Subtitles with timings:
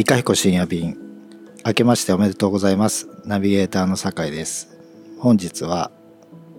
[0.00, 0.96] いかひこ深夜便。
[1.62, 3.06] 明けましておめでとうございます。
[3.26, 4.78] ナビゲーターの酒井です。
[5.18, 5.90] 本日は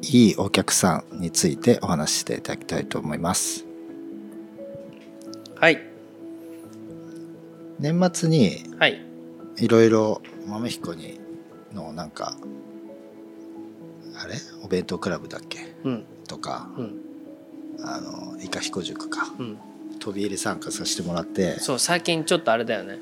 [0.03, 3.65] いいお客さんについてお話ししていただきたいと思います。
[5.55, 5.81] はい。
[7.79, 9.03] 年末にはい。
[9.57, 11.19] いろいろ豆彦に
[11.73, 12.37] のなんか
[14.23, 14.35] あれ？
[14.63, 15.73] お弁当クラブだっけ？
[15.83, 16.05] うん。
[16.27, 16.99] とかうん。
[17.83, 19.33] あのいかひこ塾か。
[19.39, 19.57] うん。
[19.99, 21.59] 飛び入り参加させてもらって。
[21.59, 22.99] そう最近ちょっとあれだよね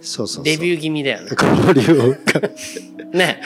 [0.00, 0.44] そうそうそう。
[0.44, 1.30] デビュー気味だよね。
[1.30, 3.40] 交流をね。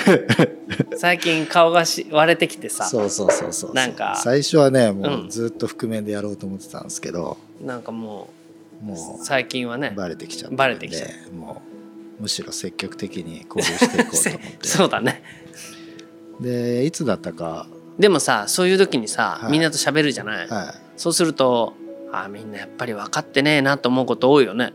[0.96, 2.84] 最近顔がし割れてきてさ。
[2.84, 4.20] そうそうそうそうなんか。
[4.22, 5.30] 最初はねもううん。
[5.30, 8.30] ずっと覆面でやろうと思ってたんですけど、なんかも
[8.82, 11.62] もう最近はねうバレてきちゃったバレてきちゃも
[12.18, 14.58] うむしろ積極的に交流していこうと思って。
[14.68, 15.22] そうだね。
[16.40, 17.66] でいつだったか、
[17.98, 19.52] でもさそういう時にさ、はい。
[19.52, 21.74] みんなと喋るじゃない、はそうすると
[22.12, 24.72] あみんなやっぱり分かってねえなと思うこと多いよね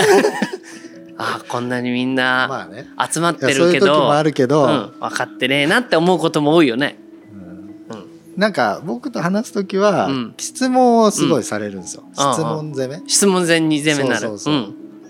[1.22, 2.86] あこんなにみんい、なまあね。
[3.12, 6.98] 集まっいやそういう時てるけど、もあるけど、うん、分かってねえなって思うことも多いよね。
[7.90, 7.96] うん。
[7.96, 10.34] うんなんか僕と話す時は、うん。
[10.38, 12.14] 質問をすごいされるんですよ、うん。
[12.14, 14.30] 質問攻め、質問前に攻めになる。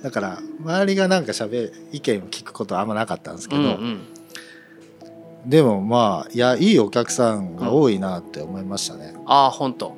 [0.03, 4.01] だから周りがなんか喋る意見を聞くことはあんまなかったんですけど、うんうん。
[5.47, 9.91] でもまあいやいいお客さんが多いなって思いましたね、ああ本当。
[9.91, 9.97] はい。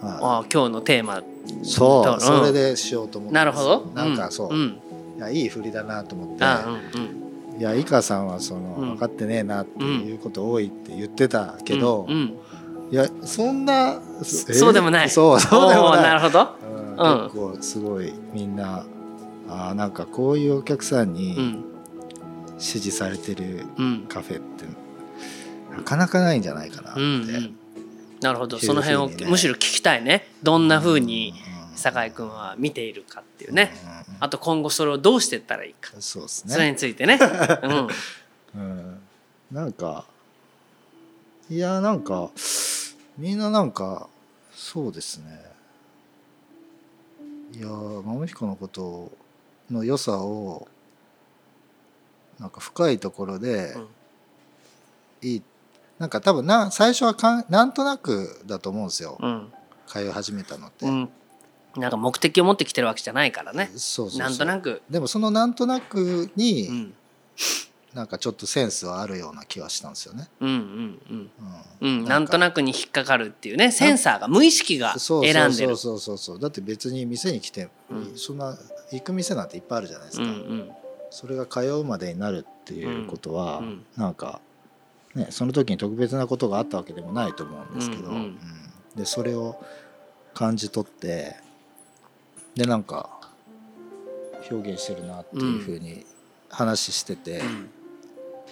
[0.00, 1.22] ああ今日のテーマ
[1.62, 2.20] そう、うん。
[2.20, 3.86] それでしようと思ってなるほど。
[3.94, 4.74] なんかそう、い
[5.18, 6.44] やいい振りだなと思って、
[7.58, 8.88] いや井川さんはその、うん。
[8.90, 12.06] 分かってねえなっていうこと多いって言ってたけど、
[12.90, 15.10] いやそんなそそうでもない。
[15.10, 16.56] そうそうでもなるほど。
[16.96, 18.84] 結構すごいみんな
[19.48, 21.64] あーなんかこういうお客さんうにん。
[22.58, 24.06] 支持されてるうん。
[24.08, 24.64] カフェって
[25.76, 27.00] なかなかないんじゃないかなって、
[28.22, 28.58] なるほど。
[28.58, 30.28] その辺をねむしろ聞きたいね。
[30.42, 31.34] どんな風に
[31.70, 31.76] うん。
[31.76, 33.72] 酒井君は見ているかっていうね。
[34.08, 34.16] うん。
[34.20, 35.92] あと今後それをどうしていったらいいか。
[36.00, 37.18] そうですそれね、についてね。
[37.62, 37.88] うん。
[38.54, 39.00] うん、
[39.50, 40.04] なんか
[41.50, 42.30] いやなんか
[43.16, 44.08] みんななんか
[44.54, 45.42] そうですね。
[47.54, 49.12] いや豆彦のこと
[49.70, 50.68] の良さを
[52.38, 53.88] なんか深いところでうん。
[55.22, 55.42] いい
[56.02, 59.18] なんか多分な最初はかんなんとなくだと思うんですよ。
[59.22, 59.52] うん。
[59.86, 61.08] 通い始めたのって、うん。
[61.76, 63.70] なんか目的を持ってきてるわけじゃないからね。
[63.76, 64.18] そうそうそう。
[64.18, 64.82] なんとなく。
[64.90, 66.94] でもそのなんとなくに、うん。
[67.94, 70.56] なんかちょっとセンスはあるような気はしたんですよね、うんうん
[71.08, 71.30] うん。
[71.80, 72.00] うん。
[72.00, 75.20] うん、なんとなくに引っかかるっていうねセンサーが無意識が選
[75.50, 75.76] んでる。
[75.76, 76.40] そうそうそうそう。
[76.40, 78.12] だって別に店に来て、うん。
[78.16, 78.58] そんな
[78.90, 80.70] 行く店なんていっぱいあるじゃないですうんか、うん。
[81.10, 83.84] それが通うまでになるっていうことは、うんうん。
[83.96, 84.40] なんか、
[85.14, 88.38] ね、その時に特別なことがあったわけでもないと思うんですけど、うんうんうん。
[88.96, 89.62] でそれを
[90.34, 91.36] 感じ取って
[92.54, 93.20] でなんか
[94.50, 96.06] 表現してるなっていうふうに
[96.48, 97.70] 話しててうん。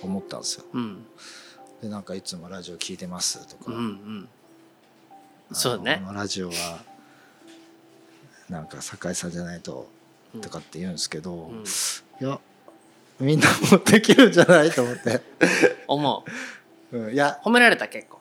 [0.02, 0.64] 思ったんですよ。
[0.72, 1.04] うん。
[1.82, 4.28] でなんかいつもラジオ聞いてますとか、うんうん。
[5.52, 6.02] そうね。
[6.14, 6.82] ラジオは
[8.48, 9.88] なんか酒井さんじゃないと
[10.40, 11.64] とかって言うんですけど、うん。
[11.64, 11.64] い
[12.20, 12.40] や
[13.20, 15.20] みんなもできるんじゃないと思って、
[15.86, 16.24] 思
[16.92, 16.98] う。
[16.98, 17.38] うん、いや。
[17.44, 18.20] 褒められた結構。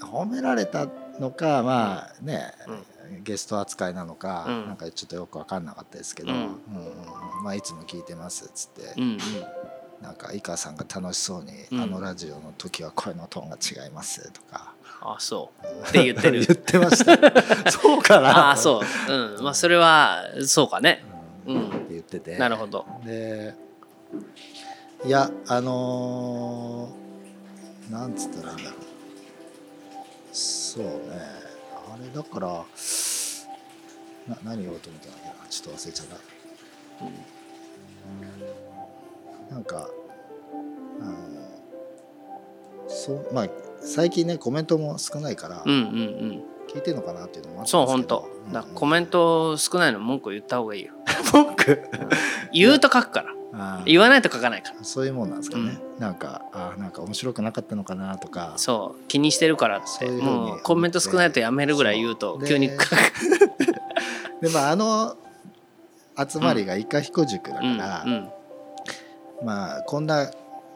[0.00, 2.52] 褒められたのかまあね、
[3.22, 4.66] ゲスト扱いなのか、うん。
[4.66, 6.38] なんかちょっとよく分かんなかったですけど、うん。
[6.38, 6.54] うんうん
[7.42, 9.18] まあ、いつも聞いてますっつって、うんうん。
[10.02, 11.80] なんか井川さんが楽しそうに、うん。
[11.80, 14.74] あのラジオの時は声のトーンが違いますとか。
[15.00, 15.88] あそう。
[15.88, 16.40] って言ってる。
[16.46, 17.16] 言ってました。
[17.70, 18.48] そうかな。
[18.48, 19.12] ああそう。
[19.12, 19.42] うん。
[19.42, 21.04] まあそれはそうかね。
[21.46, 21.56] うん。
[21.56, 21.66] うん。
[21.68, 22.36] って言ってて。
[22.36, 22.84] なるほど。
[23.04, 23.67] で
[25.04, 28.80] いやあのーなんつったらいいんだろう。
[30.32, 30.90] そうね。
[31.90, 32.48] あれだから
[34.28, 35.28] な何言おうと思ったんだっけ？
[35.28, 36.06] なちょっと忘れちゃっ
[39.48, 39.54] た。
[39.54, 39.88] なんか
[42.88, 43.48] そうまあ
[43.80, 46.42] 最近ねコメントも少ないから、うんうんうん。
[46.68, 48.28] 聞いてんのかなっていうのもあったそう本当。
[48.52, 50.92] だからコメント少ないの文句言った方がいいよ。
[51.32, 51.80] 僕
[52.52, 53.34] 言うと書くから
[53.86, 54.84] 言わないと書かないから。
[54.84, 58.54] そういうもんなんですかね、なんかあーなんか面白くなかったのかなとか。
[58.56, 59.04] そう。
[59.08, 59.86] 気にしてるからって。
[59.86, 62.88] そういうふうにもうコメント少ないとやめるぐらい言うと急にで書く。
[64.42, 65.16] で まああの
[66.18, 67.76] 集まりがイカ彦塾だかうん。
[67.78, 68.28] ら、うん。
[69.44, 70.30] まあこんな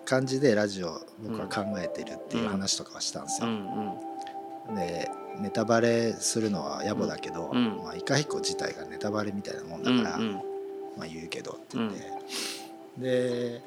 [0.04, 3.52] 感じでラジオ僕は考えてるっていう話とかはしたんですうよ。
[3.52, 3.98] ん。
[4.76, 5.10] で
[5.40, 7.80] ネタバレするのは野暮だけど、うん。
[7.82, 10.32] まあ、イカ彦自体がネタバレみたいなもんうんだから、うん
[10.96, 12.00] まあ、言うけどって言って、
[12.98, 13.62] で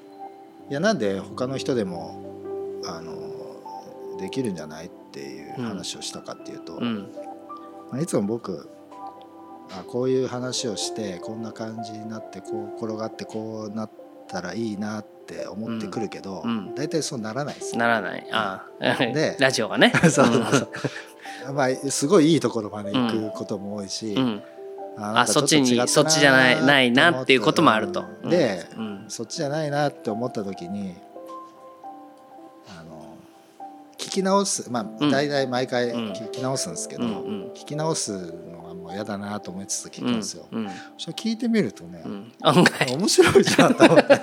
[0.69, 7.09] いやなんで他の人でもあのできるんじゃないっていう話をしたかっていうと、うん。
[7.91, 8.69] まあいつも僕
[9.71, 13.91] あこういう話をしてこんな感じになってこう転がってこうなっ
[14.27, 16.75] たらいいなって思ってくるけど、うん。
[16.75, 17.77] 大体そうならないです。
[17.77, 18.27] ならない。
[18.31, 18.95] ああ。
[18.97, 19.93] で ラジオがね。
[20.01, 20.39] そうそうそ
[21.49, 21.53] う。
[21.53, 24.23] まあすごいいいところまで行くことも多いし、うん。
[24.23, 25.17] うん。
[25.17, 28.05] あそっちにそっちじゃないないなっていうこともあると。
[28.23, 28.29] うん。
[28.29, 30.95] で、うんそっちじゃないなって思った時に
[32.67, 33.15] あの
[33.97, 35.11] 聞き直すまあうん。
[35.11, 36.11] 大体毎回うん。
[36.11, 37.51] 聞き直すんですけど、うんうん。
[37.53, 40.47] 聞き直すのはもう嫌だなと思いつつ聞くんですよ。
[40.51, 40.67] うん。
[40.67, 42.33] そしたら聞いてみるとね、うん。
[42.43, 44.19] 面白いじゃんと思って。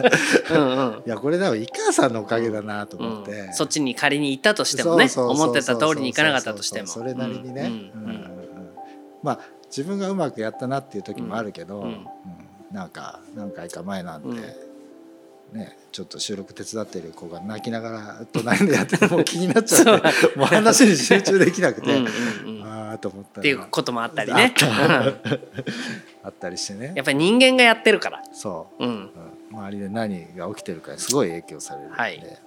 [0.50, 3.52] うんうんいやこれ多分井川さんのおかげだなとう思って、ん。
[3.55, 6.87] そっちに仮に行ったとしてもねそうそうそう思ってた通りにいかなかったとしても。
[6.87, 7.62] そうそうそうそれなりにね、
[7.94, 8.02] うん。
[8.02, 8.11] うん。
[8.11, 8.32] うんうん
[9.23, 11.87] まあ自分がうまくやったなっていう時もあるけど、うん。
[11.87, 12.06] うん。
[12.73, 14.71] なんか何回か前なんて、
[15.52, 24.54] ね、ちょっと収録手伝ってる子が泣きながら隣でやってて もう気になっちゃってもう話に集中できなくて、うんああと思ったらっていうこともあったりね。
[26.25, 26.93] あったりしてね。
[26.94, 28.22] やっぱり人間がやってるから。
[28.32, 28.90] そう、うん。
[28.90, 28.93] う
[29.54, 29.58] ん。
[29.58, 32.38] 周りで何が起きてるかにすごい影響されるんで、はい。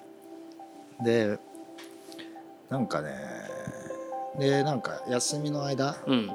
[1.03, 1.39] で
[2.69, 3.11] なんかね
[4.39, 6.31] でなんか休みの間うん。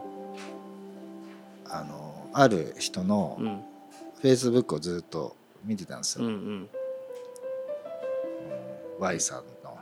[1.69, 3.61] あのある人のうん。
[4.23, 5.35] Facebook をずっと
[5.65, 6.69] 見てたんですよ、うんうん。
[8.99, 9.79] Y さんの。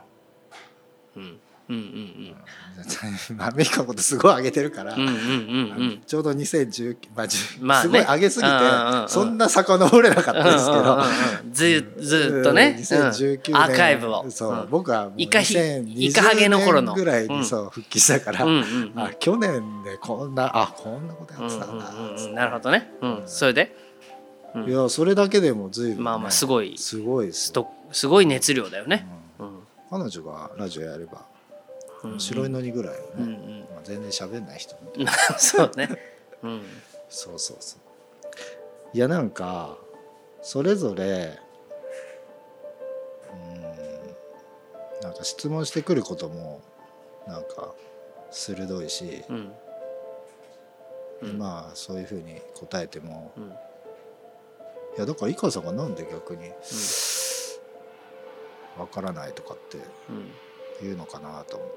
[1.17, 1.39] うん。
[1.69, 2.35] うんうん
[3.39, 7.83] アメリカのことすごい上げてるから、うんうんうんあのちょうど2019、まあじまあね。
[7.83, 10.97] すごい上げすぎて、うんうんうんそんな遡れなかったですけど、うんうんうん。
[11.45, 12.81] うんずずっとね、うん。
[12.81, 14.25] 2019年うんアーカイブを。
[14.31, 14.69] そう、うん。
[14.71, 16.93] 僕はもうイカヒ2020イカハゲの頃の。
[16.95, 18.93] 年ぐらいうんにそう復帰したから、うんうんうん。
[18.95, 23.88] あ去年でこんなあこんなことやうんってたんだ、うんうんうんなるほどね、うん、それで？
[24.55, 24.69] うん。
[24.69, 27.53] いやそれだけでも随分、ね、まあまあすごいすごいです
[27.91, 29.07] すごい熱量だよね、
[29.39, 29.47] うん。
[29.47, 29.59] うん。
[29.89, 31.25] 彼女がラジオやれば
[32.03, 32.19] うん。
[32.19, 33.59] 白いのにぐらいのね、うんうん。
[33.73, 35.11] まあ、全然喋んない人みたいうんな。
[35.37, 35.89] そうね、
[36.43, 36.61] うん。
[37.09, 37.79] そうそうそう。
[38.93, 39.77] いやなんか
[40.41, 41.37] それぞれ
[43.33, 43.61] うん
[45.01, 46.61] なんか質問してくることも
[47.27, 47.73] なんか
[48.31, 49.51] 鋭いし、うん。
[51.21, 51.37] うん。
[51.37, 53.43] まあそういうふうに答えてもうん。
[53.43, 53.53] い
[54.99, 56.51] やだから井川さんがなんで逆に
[58.77, 59.77] わからないとかって
[60.09, 60.31] うん。
[60.81, 61.69] 言うのかなと思っ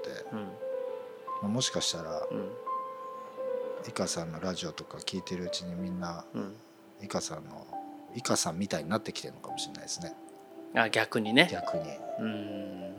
[1.43, 2.51] て、もしかしたらうん。
[3.89, 6.55] 井川さんのラジオとか聞いてるうちにみんなうん。
[7.03, 7.67] 井川さんの
[8.15, 10.15] 井川さんみたいになってきてるのかもしれないですね。
[10.77, 11.49] あ逆にね。
[11.51, 11.83] 逆に。
[12.21, 12.95] うん。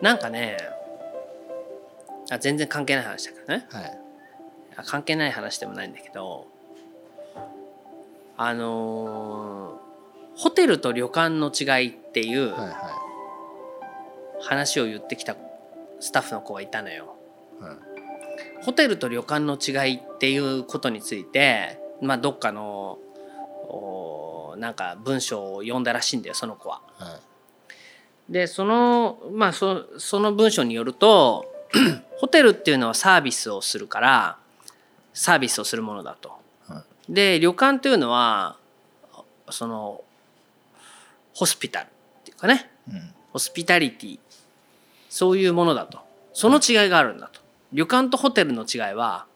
[0.00, 0.56] なんかね
[2.30, 3.66] あ全然関係ない話だからね。
[3.70, 4.00] はい。
[4.78, 6.48] あ関係ない話でもないんだけど
[8.36, 9.86] あのー
[10.36, 12.54] ホテルと旅館の違いっていう
[14.42, 15.34] 話を言ってきた
[15.98, 17.16] スタッフの子がいたのよ。
[17.60, 17.76] はい
[18.62, 22.98] ホテルと旅館の違いっていうことについて、まあ、どっかの
[24.58, 26.82] なんか文章を読んだらしいんだよその子は。
[26.98, 27.20] はい
[28.28, 31.46] でそのまあそその文章によると
[32.18, 34.38] ホテルっていうのはサービスをするから
[35.14, 36.32] サービスをするものだと。
[37.08, 38.56] はで旅館っていうのは
[39.50, 40.02] その
[41.34, 41.88] ホスピタルっ
[42.24, 42.70] ていうかね。
[42.88, 43.14] うん。
[43.32, 44.18] ホスピタリティ。
[45.08, 46.00] そういうものだと。
[46.32, 47.40] その違いがあるんだと。
[47.72, 49.26] 旅館とホテルの違いは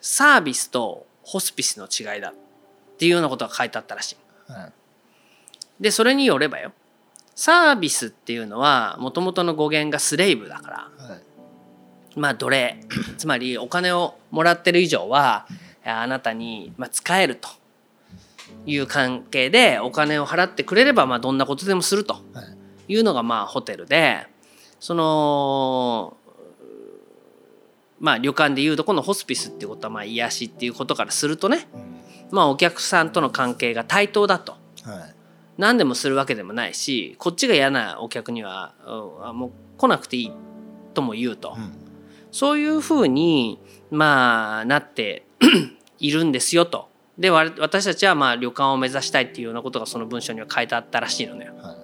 [0.00, 2.34] サービスとホスピスの違いだっ
[2.98, 4.16] ていうようなことが書いてあったらしい。
[4.52, 4.72] はい
[5.80, 6.72] でそれによればよ。
[7.34, 11.06] サービスっていうのはもともとの語源がスレイブだから。
[11.06, 11.20] はい。
[12.16, 12.80] まあ奴隷。
[13.16, 15.46] つまりお金をもらってる以上は
[15.88, 17.48] あなたにまあ使えると
[18.66, 22.42] いう関係でお金を払ってくれればまあどんなことでもするとは
[22.88, 22.92] い。
[22.92, 24.26] いうのがまあホテルで
[24.80, 26.16] その
[28.00, 31.98] まあ旅館でいうとこのホスピスっていうことはまあ癒しっていうことからするとねうん。
[32.30, 34.52] まあお客さんとの関係が対等だと。
[34.52, 35.14] はい。
[35.58, 38.74] 何でもするわけでもないしこっちが嫌なお客には
[39.34, 40.32] もう来なくていい
[40.94, 41.72] とも言うと、うん。
[42.30, 43.58] そういうふうに
[43.90, 45.26] まあなって
[45.98, 46.88] いるんですよと。
[47.18, 51.54] でわ私たちはまあ旅館を目指したいっていうようなことがその文章には書いてあったらしいのよ。
[51.60, 51.76] はい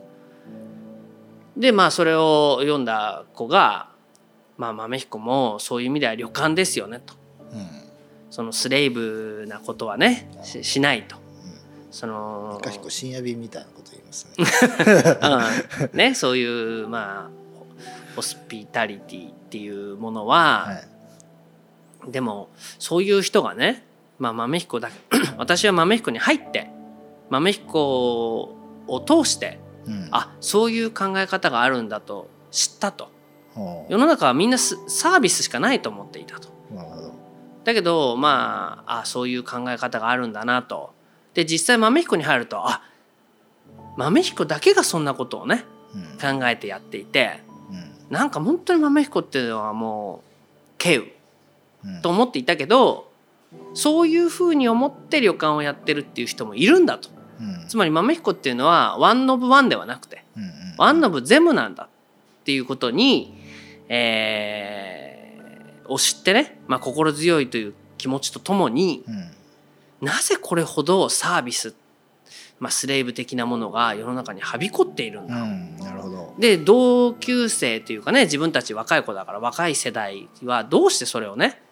[1.56, 3.88] でまあそれを読んだ子が
[4.58, 7.14] 「まあ豆彦もそういう意味では旅館ですよね」と。
[7.52, 7.84] うん
[8.30, 11.16] そのスレイブなことはねししないと。
[11.92, 17.30] その深夜便みたいなこと言いますね うんね、そういうまあ
[18.16, 20.88] ホスピタリティっていうものは、はい
[22.10, 23.84] でもそういう人がね、
[24.18, 24.90] まあ、豆彦だ
[25.38, 26.70] 私は豆彦に入って
[27.30, 28.40] 豆彦
[28.86, 30.08] を通してうん。
[30.12, 33.08] あそういう考え方があるんだと知ったと。
[33.88, 36.48] 世の中はみんなスサービスしかないと思っていたと。
[37.64, 40.92] だけどまああそういう考え方があるんだなと。
[41.34, 42.82] で実際豆彦に入るとあ
[43.96, 46.38] 豆彦だけがそんなことをねうん。
[46.40, 47.40] 考えてやっていて
[47.70, 48.14] うん。
[48.14, 50.22] なんか本当に豆彦っていうのはも
[50.80, 51.12] う稀有
[51.84, 52.02] うん。
[52.02, 53.10] と思っていたけど
[53.74, 57.10] そういうふうに思って旅館をやってるっていう人もいるんだと。
[57.40, 57.68] うん。
[57.68, 60.50] つまり豆彦っていうのは one of one ではなくてうんうん。
[60.78, 61.88] one of them なんだっ
[62.44, 63.34] ていうことに、
[63.88, 65.14] えー
[65.86, 69.30] を知ってね、まあ、心強いという気持ちとともにうん。
[70.00, 71.74] なぜこれほどサービス、
[72.58, 75.34] まあ、スレイブ的なものが世の中にはびこっているんだ。
[75.34, 76.34] うんなるほど。
[76.38, 81.62] で同級生というかね自分たち若い子だから若い世代はどうしてそれをね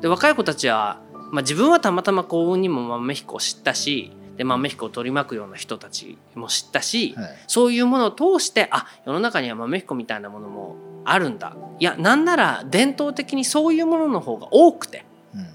[0.00, 7.36] で若い子たちは、まあ、自分はたまたま幸運にも豆彦を知ったしで豆彦を取り巻くような人たちも知ったし、はい。
[7.48, 11.56] そういうものを通してあ世の中には豆彦みたいなものもあるんだ。
[11.80, 15.04] いやなんなら伝統的にそういうものの方が多くて
[15.34, 15.46] うん。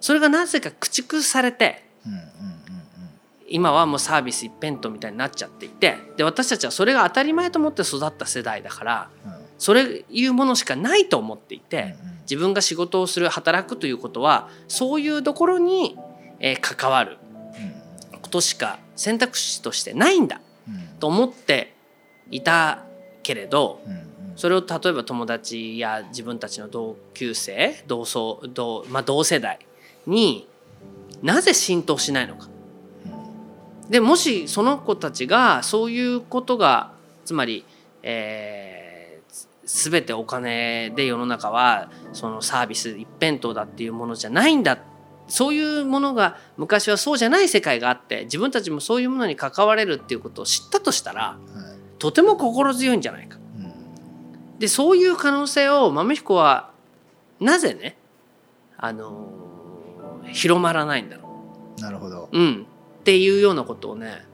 [0.00, 2.28] それがなぜか駆逐されてうんうんうん
[3.50, 15.96] 今はもうサービス一辺倒みたいになっちゃっていてで私たちはそれが当たり前と思って育った世代だからうんうんそれいうものしかないと思っていて、自分が仕事をする働くということはそういうところに、
[16.40, 17.18] えー関わる。
[18.22, 20.98] ことしか選択肢としてないんだうん。
[20.98, 21.74] と思って
[22.30, 22.84] いた
[23.22, 23.80] けれど
[24.36, 29.58] それを例えば友達や自分たちの同級生同窓同,、まあ、同世代
[30.06, 30.46] に
[31.22, 32.48] なぜ浸透しないのか。
[33.88, 36.92] でもしその子たちがそういうことが
[37.24, 37.64] つまり、
[38.02, 38.87] えー
[39.68, 44.78] 全てお金で世の中はそのサービス一辺倒だっていうものじゃないんだ。
[45.28, 51.38] そういうものが昔はそうじゃない世界があって自分たちもそういうものに関われるっていうことを知ったとしたらはい。
[51.98, 53.36] とても心強いんじゃないか。
[53.58, 54.58] うん。
[54.58, 56.70] でそういう可能性を豆彦は
[57.40, 57.96] なぜね、
[58.76, 59.48] あのー
[60.32, 61.28] 広まらないんだろ
[61.78, 62.28] なるほど。
[62.32, 62.66] う、うん、
[63.00, 64.24] っていうようなことをね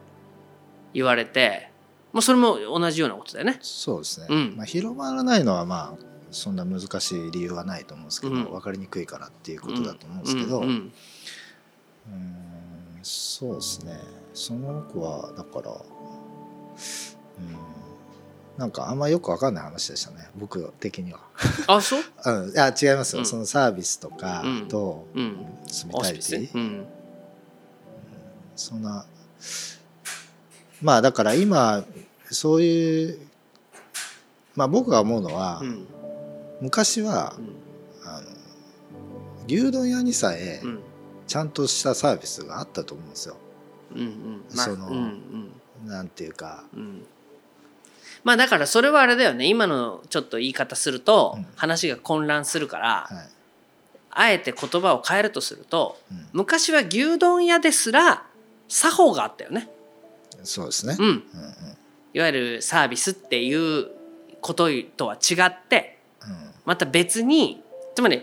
[0.92, 1.70] 言われて、
[2.14, 3.58] まあ、それも同じようなことだよね。
[3.60, 4.54] そうですね、うん。
[4.56, 8.44] まあ、広まらないのはまあそんな難しい理由はないと思うんですけど、うん。
[8.44, 10.92] 分かりにくいからっていうことだと思うんですけど、うん
[13.02, 13.98] そうですね。
[14.32, 15.78] その子はだからうん
[18.56, 20.28] なんかあんまよくわかんない話でしたね。
[20.36, 21.18] 僕的には。
[21.66, 23.26] あそう、 うん、いや違いますよ、うん。
[23.26, 24.68] そのサービスとかうん。
[24.68, 26.86] とうん、住みたいティ、ピスうん。
[28.54, 29.04] そんな
[30.84, 31.82] まあだから今
[32.30, 33.18] そういう
[34.54, 35.86] まあ僕が思うのは、うん。
[36.60, 37.54] 昔はうん。
[38.06, 38.26] あの
[39.48, 40.80] 牛丼屋にさえうん。
[41.26, 43.36] ちゃんとしたサービスがあったと思うんですよ。
[43.94, 44.44] うんうん。
[44.54, 45.88] まあそのうんうん。
[45.88, 46.64] なんていうか。
[46.74, 47.06] うん。
[48.22, 49.46] まあだからそれはあれだよね。
[49.46, 51.46] 今のちょっと言い方するとうん。
[51.56, 53.28] 話が混乱するから、はい。
[54.10, 58.24] あえて言葉を変えるとするとうん、昔は牛丼屋ですら
[58.68, 59.68] 作法があったよね。
[60.44, 60.96] そうですね。
[60.98, 61.22] うん、うんうん
[62.14, 63.88] いわゆるサービスっていう
[64.40, 65.98] こととは違って
[66.64, 67.60] また別に
[67.96, 68.22] つまり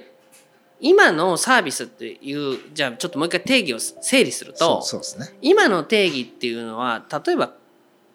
[0.80, 5.36] 今のサービスっていうじゃあちょっともう一回定義を整理するとそうですね。
[5.42, 7.51] 今の定義っていうのは例えば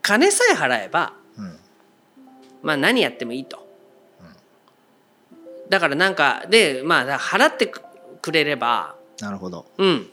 [0.02, 1.58] 金さえ払えばうん
[2.62, 3.64] まあ何やってもいいと。
[5.68, 7.70] だからなんかでまあ払って
[8.22, 9.66] くれればなるほど。
[9.76, 10.06] うん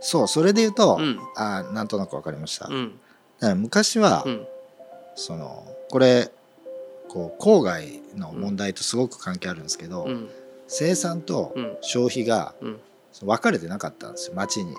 [0.00, 2.68] そうそれで言うと、うんあなんとなくわかりました。
[3.44, 4.46] だかうんら昔は、うん。
[5.16, 6.30] そのこれ
[7.08, 10.28] こう郊外の問題とすごく関係あるんですけど、うん。
[10.66, 11.76] 生産とうん。
[11.82, 12.80] 消費がうん。
[13.22, 14.74] 分かれてなかったんですよ町に。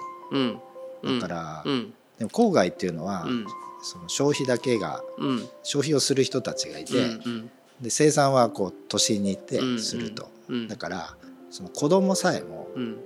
[1.22, 1.94] だから、うん。
[2.20, 3.46] でも郊外っていうのは、うん。
[3.82, 5.50] その消費だけがうん。
[5.64, 7.50] 消費をする人たちがいて、うん。
[7.82, 9.80] で生産はこう都心に行ってうん。
[9.82, 10.68] すると、うん。
[10.68, 11.16] だから
[11.52, 12.98] その子供さえもうん。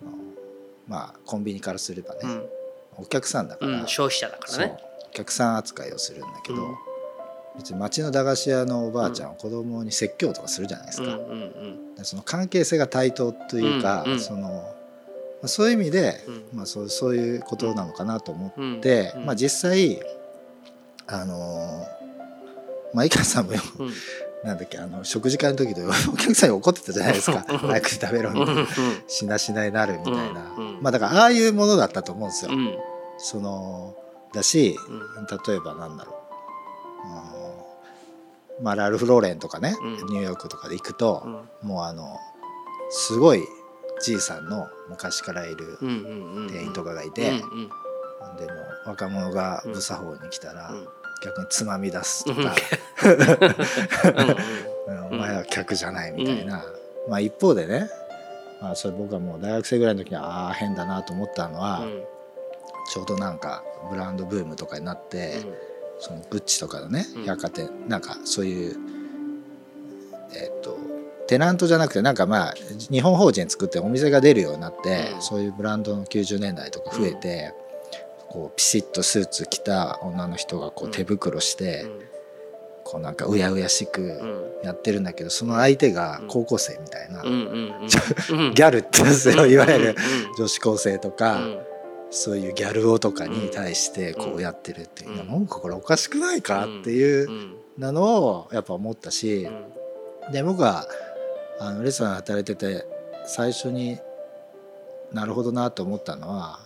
[0.00, 0.12] その
[0.88, 2.42] まあコンビニからすればね、うん
[2.98, 4.76] お客さんだから、うん消費者だからね。
[5.08, 6.74] お客さん扱いをするんだけど、うん。
[7.56, 11.18] 別に町の駄菓子屋のおばあちゃんは子供に説教とかするじゃないですか,、
[12.04, 14.40] その関係性が対等というか、うんうんその
[15.40, 16.44] まあそういう意味で、うん。
[16.52, 19.26] まあ、そうそういうことなのかなと思って、うん。
[19.26, 20.00] まあ、実際
[21.06, 21.98] あのー
[22.94, 23.92] まあ井川さんもようん
[24.44, 27.44] なんだっけあの食事会の時で お客さんに怒ってたじゃないですか。
[27.48, 27.58] うん。
[27.58, 28.66] 早く食べろみたいなうん。
[29.08, 30.66] しなしなになるみたいな、うん。
[30.76, 32.52] うんまあだからああいうものだったと思うんですよ。
[32.52, 32.74] うん。
[33.18, 33.96] その
[34.32, 35.26] だしうん。
[35.46, 36.14] 例えばなんだろう。
[37.04, 37.66] あの
[38.62, 39.94] まあラルフ・ローレンとかね、うん。
[40.06, 41.22] ニューヨークとかで行くと
[41.62, 41.68] う、ん。
[41.68, 42.16] もうあの
[42.90, 43.42] すごい
[44.00, 47.68] じいさんの昔からいるうんうんうん店員とかがいうんて、うん。
[48.36, 48.52] でも
[48.86, 50.88] 若者が無作法に来たら、うん
[51.24, 52.54] 逆につまみ出すとか、
[55.10, 56.64] お前は客じゃないみたいな、
[57.08, 57.90] まあ一方でね、
[58.60, 61.86] まあ、それ僕はもう大学生ぐらいの時にああ変だなと思ったのは、
[62.92, 65.40] ちょうどなんかブランドブームとかになって、
[66.00, 68.76] そのグッチとかのね百貨店、なんかそういう
[70.34, 70.76] えっ、と
[71.26, 72.54] テナントじゃなくてなんかまあ
[72.90, 77.52] 日本法人作ってお店が出るようになって、そういうブランドの90年代とか増えて、
[78.30, 81.86] こうピシッとスーツ着た女の人がこう手袋して、
[82.84, 89.96] こうなんかうやうやしくやってるんだけどその相手が高校生みたいな、ギャルって言うんですよいわゆる
[90.38, 91.40] 女子高生とか、
[92.10, 97.28] そういうギャル男とかに対してこうやってるっていう、うん、なんかこれおかしくないかっていう
[97.78, 99.46] のをやっぱ思ったし、
[100.32, 100.86] で僕は
[101.60, 102.86] あのレストラン働いてて
[103.26, 103.98] 最初に
[105.12, 106.60] なるほどなと思ったのは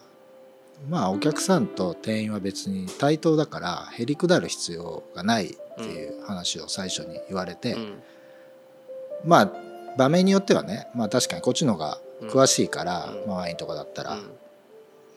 [0.88, 8.02] まあお客さんと店員は別に対等だからへりくだる必要がないっていう話を最初に言われて、うん、
[9.24, 9.52] まあ
[9.96, 14.30] 場面によってはねまあ確かにこっちの方が詳しいから、うん、まあ、ワインとかだったら、うん、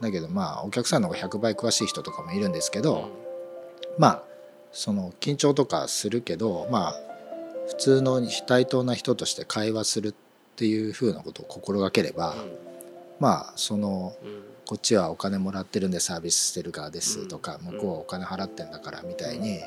[0.02, 3.10] だけどまあお客さんの方が100倍詳しい人とかもいるんですけど、
[3.98, 4.24] まあ
[4.72, 6.96] その緊張とかするけどまあ
[7.68, 10.14] 普通の対等な人として会話するっ
[10.56, 12.36] ていうふうなことを心がければ、
[13.20, 14.16] まあその、
[14.66, 19.60] こっちはお金もらってるんでサービスしてる側ですとか、向こうはお金払ってんだからみたいに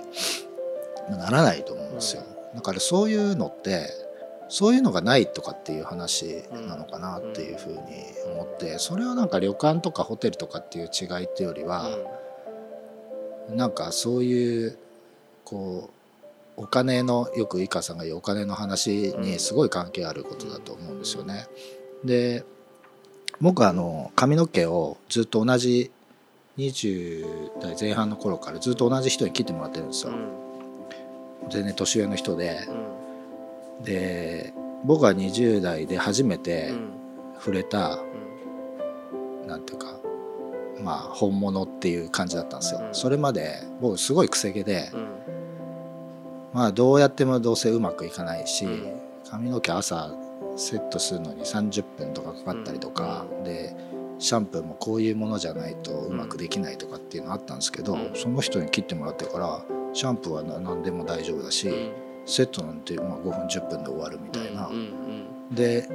[1.10, 2.22] ならないと思うんですよ。
[2.54, 3.90] だからそういうのって
[4.48, 7.78] そういうのがないとかっていう話なのかなっていうふうに
[8.32, 11.90] 思ってそれはなんか旅館とかホテルとかっていう違いっていうよりは
[13.54, 14.78] なんかそういう
[15.44, 15.90] こ
[16.56, 21.46] うお金のよく井川さんが言うお金の話にすごい関係あることだと思うんですよね。
[22.04, 22.44] で
[23.40, 25.90] 僕はあの髪の毛をずっと同じ
[26.58, 30.12] 20代前半の頃からずっと同じ人に切ってもらってるんですよ。
[31.50, 32.68] 全然年上の人で、
[33.84, 34.52] で
[34.84, 36.72] 僕は20代で初めて
[37.38, 38.00] 触れた、
[39.12, 39.94] うん、なんていうか
[40.82, 42.88] まあ本物っていう感じだったんですよ。
[42.92, 44.90] それまで僕すごいくせ毛で、
[46.52, 48.66] まあどうやってもどうせうまくいかないし、
[49.30, 50.10] 髪の毛朝
[50.58, 53.74] セットするのに30分とかかかったりとか、で
[54.18, 61.70] シャンプーもこういうものじゃないとうまくできないとかっていうのあったんですけど、その人に切ってもらってからシャンプーは何でも大丈夫だし、
[62.26, 64.68] セットなんてまあ5分10分で終わるみたいな。
[65.52, 65.88] で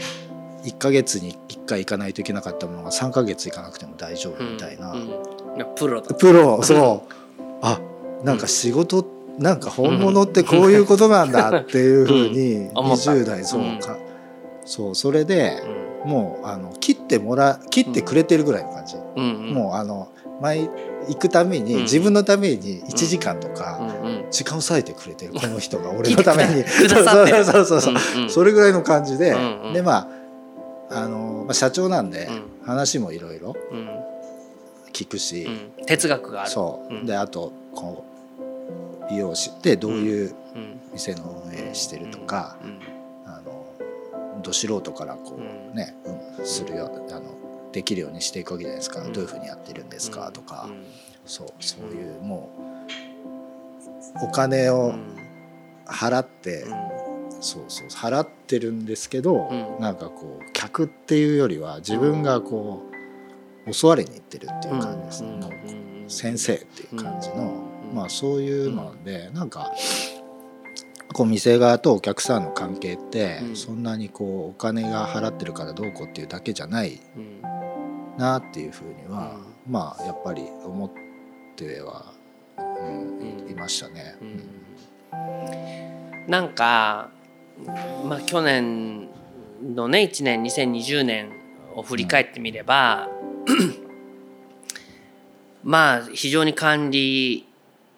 [0.63, 4.95] 1ヶ月に1回行かないといけなかったものが3ヶ月行かなくても大丈夫みたいな、
[5.75, 7.13] プロプロそう。
[7.61, 7.79] あ
[8.23, 13.97] なんか仕事ってなんか本物ってこういうことなんだっていうふうに20代そうか、
[14.65, 15.61] そうそれで、
[16.05, 20.09] もうあの切ってもら切ってくれてるぐらいの感じ、もうあの
[20.41, 20.67] 前
[21.07, 23.79] 行くために、自分のために1時間とか
[24.31, 26.63] 時間を割いてくれてるこの人が俺のために。
[26.63, 29.35] そうそうそうそう、それぐらいの感じで、
[29.73, 30.09] でま
[30.89, 32.29] ああの、まあ、社長なんで
[32.65, 33.55] 話もいろいろ
[34.91, 35.47] 聞くし、
[35.85, 36.51] 哲学がある。
[36.51, 40.35] そう、であとこう美容師ってどういう
[40.93, 42.57] 店の運営してるとか、
[44.43, 45.95] ど素人からこうね、
[46.37, 47.35] うん、するよあの
[47.71, 50.69] できるようにしていくわけじゃないですか、どういうふうにやってるんですかとか、
[51.25, 52.49] そうそういうも
[54.21, 54.93] うお金を
[55.85, 56.65] 払って、
[57.39, 62.83] そうそう払ってるんですけど、うなんかこう客っていうよりは自分がこ
[63.65, 67.73] う教わりに行ってるっていう感じですね、先生っていう感じの。
[67.93, 69.71] まあそういうので、なんか
[71.11, 76.99] こう店側とお客さんの関係ってそんなにこうお金が払ってるからどうこうっていうだけじゃない
[78.17, 79.37] なっていうふうには
[79.67, 80.91] まあやっぱり思っ
[81.55, 82.13] ては、
[82.57, 84.15] うん、いましたね。
[84.21, 84.43] うん、
[86.27, 87.09] なんか、
[88.05, 89.07] まあ、去年
[89.75, 91.31] のね1年2020年
[91.75, 93.09] を振り返ってみれば、
[93.47, 93.75] うん、
[95.63, 97.47] まあ非常に管理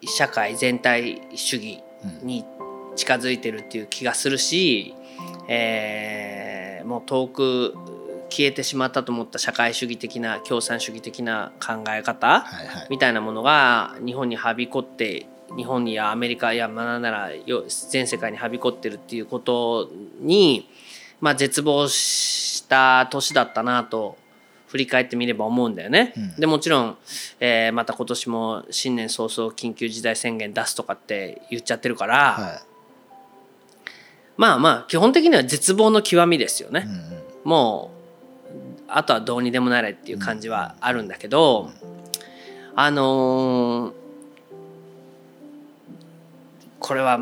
[0.04, 1.82] 社会全体主義
[2.22, 2.44] に
[2.96, 4.94] 近づいてるっていう気がするし、
[5.48, 7.74] えー、もう遠く
[8.28, 12.44] 消えてしまったと思った社会主義的な共産主義的な考え方
[12.90, 17.30] みたいなものが日本にはびこって日本にやアメリカやまあなら
[17.90, 20.68] 全世界にはびこってるっていうことに、
[21.20, 24.18] まあ、絶望した年だったなと
[24.66, 26.12] 振り返ってみれば思うんだよね。
[26.16, 26.96] うん、でもちろん、
[27.38, 32.75] えー、また今年も新年早々緊急事態宣言出すとかって言っちゃってるから、はい、
[34.36, 36.84] まあまあ基本的には絶望の極みですよね。
[36.86, 37.90] うんうん、も
[38.48, 41.90] うあとはどうにでもなれっていう感じはあるんだけど、うん、
[42.76, 43.92] あのー、
[46.78, 47.18] これは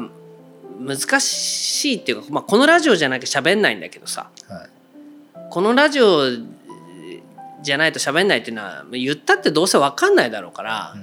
[0.78, 4.28] 難しいっていうか、まあ、このラジオじゃなきゃ喋んないんだけどさ。
[4.48, 4.68] はい。
[5.50, 6.30] このラジオ
[7.62, 10.94] じゃないと喋んないっていうのは言ったってどうせ分かんないだろうから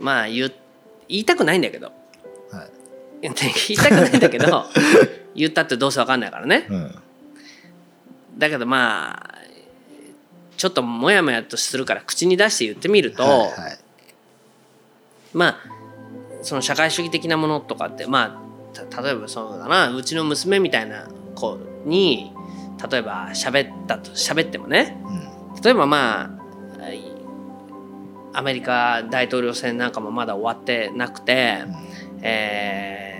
[0.00, 0.52] まあ言う
[1.08, 1.92] 言いたくないんだけど
[3.32, 4.66] 言いたくないんだけど
[5.34, 6.66] 言ったってどうせ分かんないからね。
[6.68, 6.94] うん。
[8.36, 9.38] だけどまあ
[10.56, 13.78] ちょっとモヤモヤとするから口に出して言ってみると、はいはい。
[15.32, 15.56] まあ
[16.42, 18.40] その社会主義的なものとかってま
[18.74, 22.32] あた例えばそうだなうちの娘みたいな子に
[22.90, 24.96] 例えば喋ったと喋ってもね
[25.54, 25.62] うん。
[25.62, 26.30] 例えばま
[26.80, 27.00] あい
[28.34, 31.62] アメリカ大統領選なんかもまだ終わってなくて、
[32.20, 33.13] えー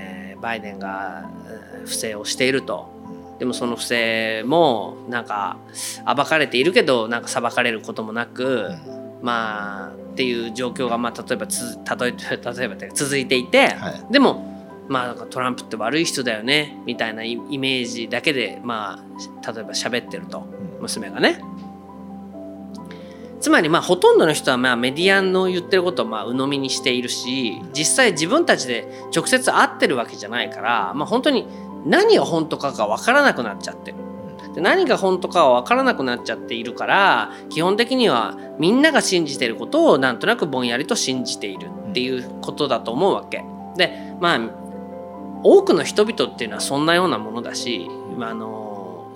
[0.44, 2.92] バイデンがえー不正をしていると。
[3.38, 5.58] でもその不正もなんか
[6.06, 8.70] 暴かれているけどなんか裁かれることもなく、
[9.22, 14.12] まあっていう状況がまあ例えばつ例え例えば続いていて、はい。
[14.12, 14.54] でも
[14.88, 19.04] まあなんかトランプって悪い人だよねみたいなイイメージだけでま
[19.44, 20.46] あ例えば喋ってると
[20.80, 21.40] 娘がね。
[23.44, 31.46] つまりまあほとんどの人はまあメディアの言ってることをまあ鵜呑みにしているし実際自分たちで直接会ってるわけじゃないから、まあ、本当に
[31.84, 33.98] 何が本当かが分からなくなっちゃってる。
[34.54, 43.44] で何が本当かは分からなくなっちゃっているから基本的にはみんなが信じてることをなんとなくぼんやりと信じているっていうことだと思うわけ。
[43.76, 44.40] でまあ
[45.42, 49.12] 多くの人々っていうのはそんなようなものだし、ま、あの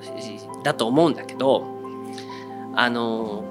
[0.65, 1.65] だと思うんだけど
[2.75, 3.43] あの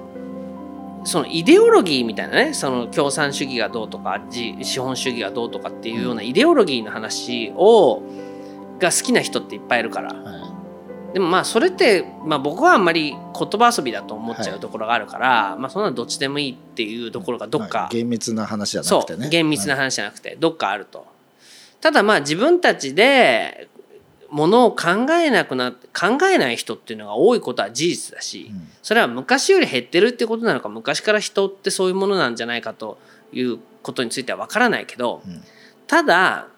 [1.04, 8.02] そのイデオロギーみたいなねその共産主義がどうとかじ資本主義がどうとかっていうようなイデオロギーの話を
[8.78, 10.12] が好きな人っていっぱいいるから。
[10.14, 10.48] は
[11.12, 14.58] でもまあそれって、まあ、僕はあんまり言葉遊びだと思っちゃはい。
[14.58, 17.96] うところがあるから、まあそんなのどっちでもいいっていうところがいどっか、はい。
[17.96, 19.26] 厳密な話じゃなそくてね。
[19.26, 21.06] う厳密な話じゃなくてどっかあると。
[21.80, 23.68] ただまあ自分たちで
[24.30, 28.68] ものを考えなくな考えない人っていうのが多いことは事実だし、うん。
[28.82, 32.98] それは昔より減ってるってことなのか昔から人ってそういうものなんじゃないかと
[33.32, 35.42] いうことについては分からないけど、うん。
[35.86, 36.48] ただ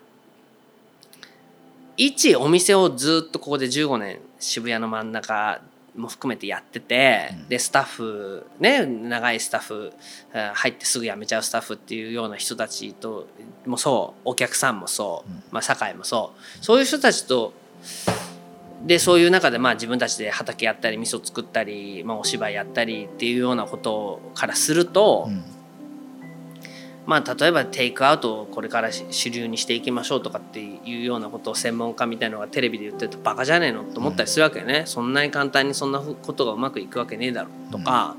[1.96, 5.61] 一お店をずっとここで15年渋谷の真ん中
[5.94, 7.48] も含めてやってて、うん。
[7.48, 9.92] でスタッフね長いスタッフ
[10.33, 13.28] えー入ってすぐ辞めちゃうスタッフっていうような人たちと
[13.64, 15.42] もそうお客さんもそう、うん。
[15.52, 17.60] まあ、酒井もそうそういう人たちと
[18.85, 25.45] でそういう中でまあ自分たちで畑やったり味噌作ったり、まあ、お芝居やったりっていうようなことからすると、うん。
[27.07, 38.16] まあ例えばテイクアウトをこれからし主流にしていきましょうとかっていうようなことを専門家みたいのがテレビで言ってるとバカじゃねえのと思ったりするわけよね、そんなに簡単にそんなことがうまくいくわけねえだろとか、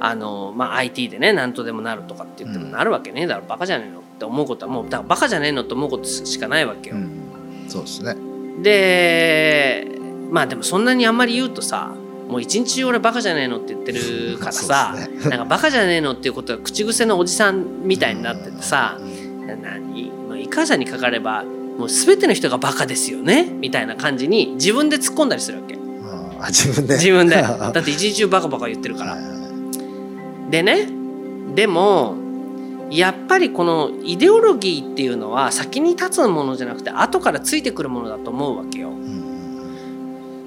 [0.00, 3.44] あのまあ、IT でね何とでもなるとかって言ってもうんなるわけねえだろ。
[3.46, 6.96] バカじゃねえのって思うことはもうだからバカじゃねえのと思うことしかないわけよ。
[6.96, 7.66] うん。
[7.68, 8.29] そうですね
[8.62, 9.86] で
[10.30, 11.94] まあでもそんなにあんまり言うとさ
[12.28, 18.98] もう一日中俺バカじゃねえのって言ってる からさ、そうですなんかバカじゃねえのっていうことが口癖のおじさんみたいになっててさ、
[19.62, 21.44] 何もうイカさんにかかれば
[21.76, 25.76] もう全ての人がバカですよねみたいな感じに自分で突っ込んだりするわけ。
[26.40, 26.94] あ自分で。
[26.94, 27.36] 自分で。
[27.36, 29.18] は だって一日中バカバカ言ってるから。
[30.50, 30.88] でね
[31.54, 32.14] でも
[32.90, 38.90] やっぱりこのイデオロギーっていうのは先に立つものじゃなくて後からついてくるものだと思うわけよ。
[38.90, 39.20] うん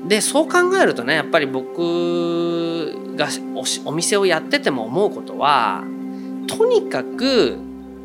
[0.07, 5.83] でそう考えるとねやっぱり僕がおしお店をやってても思うことは
[6.47, 7.57] とにかく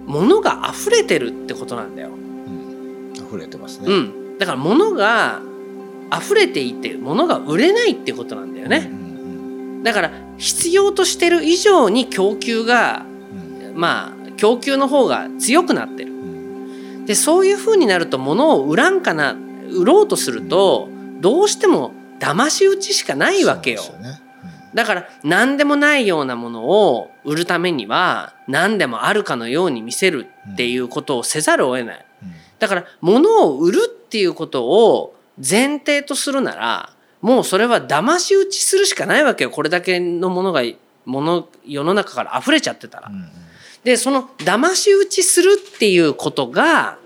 [0.06, 2.10] 物が溢れてるってことなんだよ。
[2.10, 5.42] うん溢れてますねうん、だから物が
[6.16, 8.88] 溢れていて物が売れないってことなんだよね。
[8.90, 16.12] うんだから必要としてる以上に供給がうんまあ供給の方が強くなってる。
[16.12, 19.34] うんでそういう風になると物を売らんかな
[19.70, 23.82] 売ろうとするとどうしても騙し討ちしかないわけよ。
[24.74, 32.06] だから何でもないようなものを売るためには何でもあるかのように見せるっていうことをせざるを得ない。
[32.22, 40.62] うんだから物を売るっていうことを前提とするならもうそれは騙し討ちするしかないわけよこれだけのものが
[41.04, 43.12] もの世の中から溢れちゃってたらう。
[43.12, 43.30] ん
[43.88, 46.98] でその騙し討ちするっていうことが、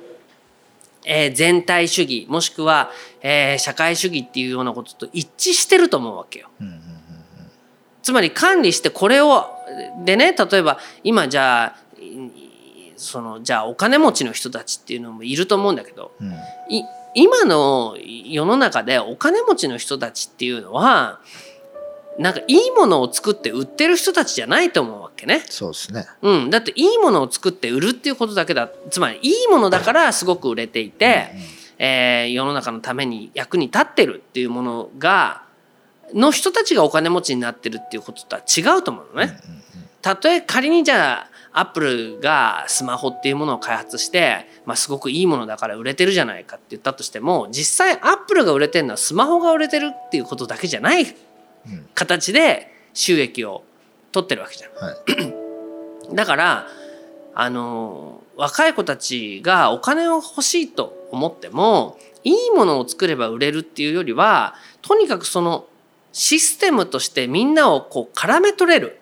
[1.05, 2.91] えー全体主義もしくは、
[3.21, 6.49] えー社会主義っていうようなことと一致してると思うわけよ。
[8.03, 9.47] つまり管理してこれを
[10.05, 16.33] でね例えば今じゃあいそのじゃあお金持ちの人たちっていうのもいると思うんだけどうん
[16.69, 16.83] い
[17.15, 21.21] 今の世の中でお金持ちの人たちっていうのは
[22.19, 25.45] なんかいいものを作って売ってる人たちじゃないと思うわけね。
[25.49, 26.07] そうですね。
[26.21, 28.71] うん、だっていいものを作って売るっていうことだけだ。
[28.91, 31.31] つまりいいものだからすごく売れていて、
[31.79, 35.43] えー世の中のために役に立ってるっていうものが
[36.15, 39.39] の人たちがお金持ちになってるっていうこととは違うと思うのね。
[40.03, 51.32] たとえ仮にじゃあアップルがスマホっていうものを開発して、まあ、すごくいいものだから売れてるじゃないかって言ったとしても実際アップルが売れてるのはスマホが売れてるっていうことだけじゃないうん
[51.95, 53.65] 形で収益を
[54.11, 54.73] 取ってるわけじゃん。
[54.73, 56.67] はい だから
[57.35, 65.67] あの若い子たちがお金を欲しいと思ってもいいものを作れば売れるっていうよりはとにかくその
[66.13, 68.99] システムとしてみんなをこう絡め取れる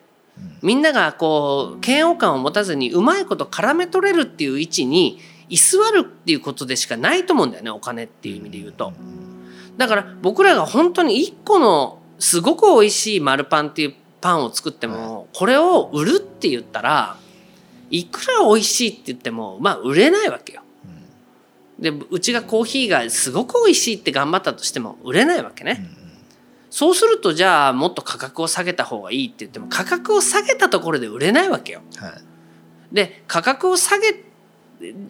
[0.62, 5.18] みんながこう嫌悪感を持たずにうまいこと絡め取れるっていう位置に
[5.48, 8.92] 居座るっていうことでしかないと思うんだよねお金っていう意味で言うと。
[9.76, 17.16] だから僕らが本当に1個のすごく美味しい丸パンっていうパンを作ってもこれを売るって言ったら
[17.90, 20.62] いくら美味しいって言ってもまあ売れないわけよ。
[21.78, 25.88] でうちがコーヒーがすごく美味しいって頑張ったとしても売れないわけね。
[26.68, 31.80] そうするとじゃあもっと価格を下げた方がいいって言っても価格を下げたところで売れないわけよ。
[31.96, 32.12] はい
[32.92, 34.24] で価格を下げ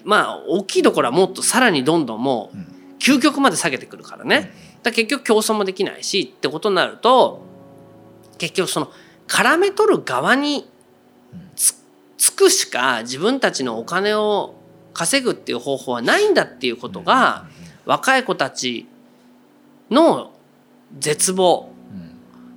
[0.04, 2.56] まあ大きいところはもっとさらにどんどんもう
[3.02, 4.36] 究極まで下げてくるからね。
[4.38, 4.52] だか
[4.84, 7.42] ら結局競争もできないしってことになると
[8.38, 8.90] 結局その
[9.28, 10.68] 絡め取る側に
[11.54, 11.74] つ
[12.16, 14.54] つくしか自分たちのお金を
[14.94, 17.46] 稼ぐっていう方法はないんだっていうことが
[17.84, 18.86] 若い子たち
[19.90, 20.32] の
[20.98, 21.70] 絶望。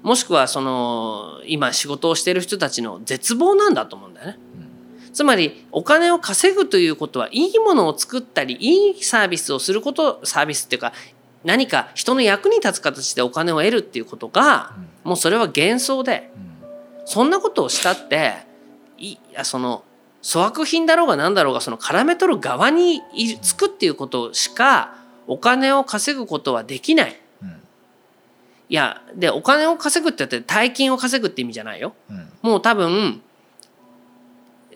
[0.02, 4.40] もしくはその今仕事をしている人たちの絶望なんだと思うんだよね。
[5.14, 10.92] つまりお金を稼ぐということはいいものを作ったりいいサービスをすることサービスっていうか
[11.44, 16.32] 何か人の役に立つ形でお金を得るっていうことがもうそれは幻想で
[17.06, 18.34] そんなことをしたって
[18.98, 19.84] いいやその
[20.24, 24.96] 粗悪品だろうが何だろうがその絡め取る側にいるつくっていうことしか
[25.28, 27.20] お金を稼ぐことはできない。
[28.70, 31.94] いやでお金を稼ぐって言って大金を稼ぐって意味じゃないよ。
[32.42, 33.22] もう多分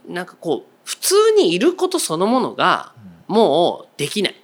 [0.08, 2.94] なんかこう普通にいることそのものが
[3.28, 4.36] もうできない。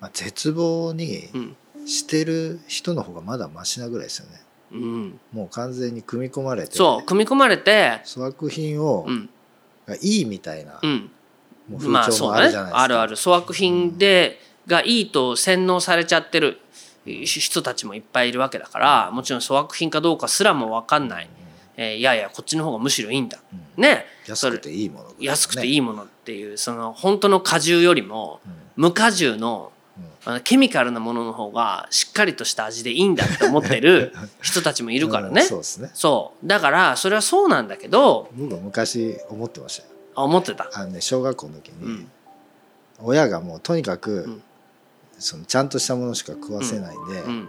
[0.00, 1.56] まあ、絶望にうん。
[1.86, 4.40] してる人の方がまだマシなぐらいですよね。
[4.72, 9.28] うん、もう完全に組み込まれてそう組み込まれて、粗悪品を、うん。
[9.86, 11.10] がいいみたいな、うん、
[11.68, 13.16] もうまあ風潮もあそうねるじゃないですか、あるある。
[13.16, 16.58] 粗悪品でがいいと洗脳されちゃってる
[17.04, 21.30] 人たちもいっぱいいるわけだからもちろん粗悪品かどうかすらも分かんない、
[21.76, 23.38] えーいやいやこっちの方がむしろいいんだ、
[23.76, 24.06] ね。
[24.26, 28.40] 安くていいもの、安くていい、いものっていうその本当の果汁よりも
[28.74, 29.70] 無果汁の
[30.24, 35.90] あのケミカルなものの方がしっかりとした味でいいんだって思ってる 人たちもいるからね、うんそうですね。
[35.94, 36.46] そう。
[36.46, 39.88] だからそれはそうなんだけど僕は昔思ってましたよ。
[40.16, 40.68] あ思ってた。
[40.72, 42.10] あのね小学校の時に、うん。
[42.98, 44.42] 親がもうとにかく、ん。
[45.18, 47.48] そのちゃんとしたものしか食わせないんで、うん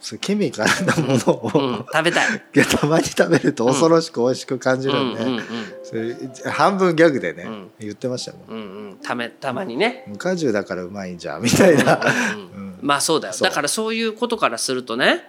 [0.00, 2.42] そケミカルなものを、うん、食べたい。
[2.54, 5.40] いやたまに食べると恐ろしく美味しく感じるんで、うんうん
[5.82, 6.16] それ
[6.50, 7.70] 半分ギャグでね、うん。
[7.80, 8.48] 言ってましたもん。
[8.48, 8.90] うんうん。
[8.90, 10.04] うんためたまにね。
[10.06, 12.00] 無果汁だからうまいんじゃんみたいな、
[12.80, 13.34] まあそうだよ。
[13.40, 15.24] だからそういうことからするとね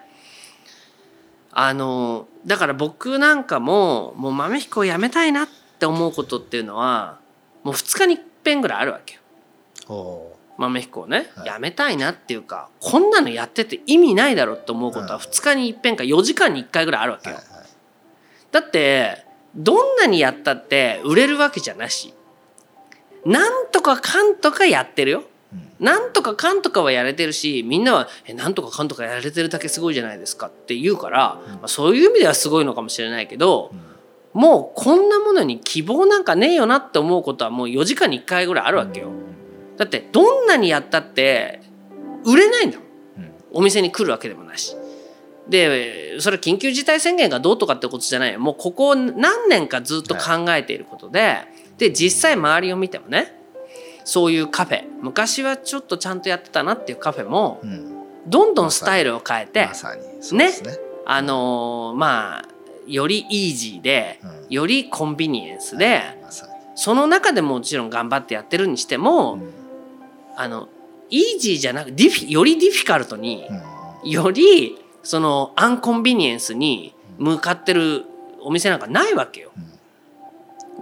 [1.52, 5.48] あのだから僕なんかももう豆彦をやめたいなっ
[5.80, 7.20] て思うことっていうのは
[7.64, 9.22] もう2日に一遍ぐらいあるわけよ。
[9.90, 10.31] お
[10.62, 11.48] 豆彦をね、はい。
[11.48, 17.68] やめたいなっていうかこんなのやってて意味ないだろって思うことははい2日に一遍か4時間に1回ぐらいあるわけよ、ーはいはい。
[18.52, 22.14] だってどんなにやったって売れるわけじゃなし。
[23.26, 25.24] なんとかかんとかやってるよ。
[25.80, 33.74] なんとかかんとかはやれてるしみんなは「えなんとかかんとかやれてるだけすごいじゃないですか」って言うから、まあ、そういう意味ではすごいのかもしれないけど、
[34.34, 39.10] もうこんなものに希望なんかねえよなって思うことはもう4時間に1回ぐらいあるわけよ。
[39.78, 41.62] だってどんなにやったって
[42.26, 42.88] 売れないんだもん。
[43.18, 43.32] うん。
[43.52, 44.76] お店に来るわけでもないし。
[45.50, 48.40] でそれは緊急事態宣言がどうとかってことじゃないよ。
[48.40, 51.40] もうここ何年かずっと考えていることで、
[51.78, 53.36] で実際周りを見てもね
[54.06, 54.84] そういうカフェ。
[55.02, 58.04] 昔はちょっとちゃんとやってたなっていうカフェもうん。
[58.28, 59.68] どんどんスタイルを変えて
[60.32, 60.52] ね。
[61.06, 62.46] あのーまあ
[62.88, 64.48] よりイージーでうん。
[64.50, 66.52] よりコンビニエンスでまさに。
[66.76, 69.54] その中でもちろん頑張ってやってるにしてもうん
[70.36, 70.70] あの
[71.10, 73.48] イージーじゃなくディフィよりディフィカルトに
[74.04, 74.10] うん。
[74.10, 78.06] よりそのアンコンビニエンスに向かってる
[78.42, 79.52] お店なんかないわけよ。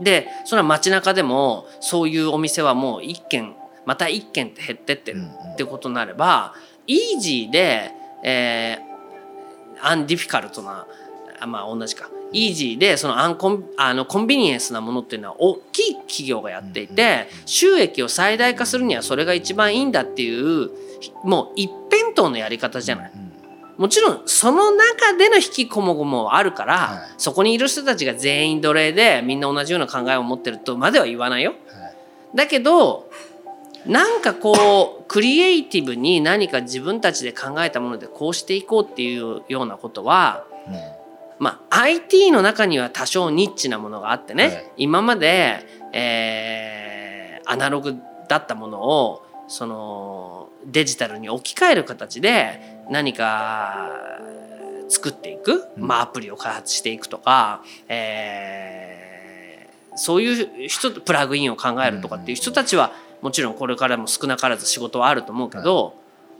[0.01, 3.53] でそれは街中でもそういうお店はもう1軒
[3.85, 6.53] また1軒って減ってってるってことになれば
[6.87, 7.91] イージーで、
[8.23, 8.89] えー
[9.81, 10.85] アンディフィカルトな
[11.39, 20.69] あまあ同じかイージーでそのアンコンあのコンビニエンスなものっていうのは大きい企業がやっていて収益を最大化するにはそれが一番いいんだっていう
[21.23, 23.11] もう一辺倒のやり方じゃない。
[23.13, 23.29] うん
[23.79, 26.99] もちろんその中での引きこもごもはあるから、はい。
[27.17, 31.51] そこにいる人たちが全員奴隷でみんな同じような考えを持ってるとまでは言わないよ。
[31.51, 31.95] はい。
[32.35, 33.09] だけど
[33.85, 41.08] なんかこうクリエイティブに何か自分たちで考えたものでこうしていこうっていうようなことはうん
[41.39, 44.71] まあ IT の中には多少ニッチなものがあってね、はい。
[44.77, 47.95] 今まで、えーアナログ
[48.27, 53.89] だったものをそのデジタルに置き換える形で何か
[54.87, 55.87] 作っていく、うん。
[55.87, 58.89] まあ、アプリを開発していくとか、えー
[59.95, 65.93] そういう人プラグインを考えるとかっていう人たちはもちろんこれからも少なからず仕事はあると思うけど、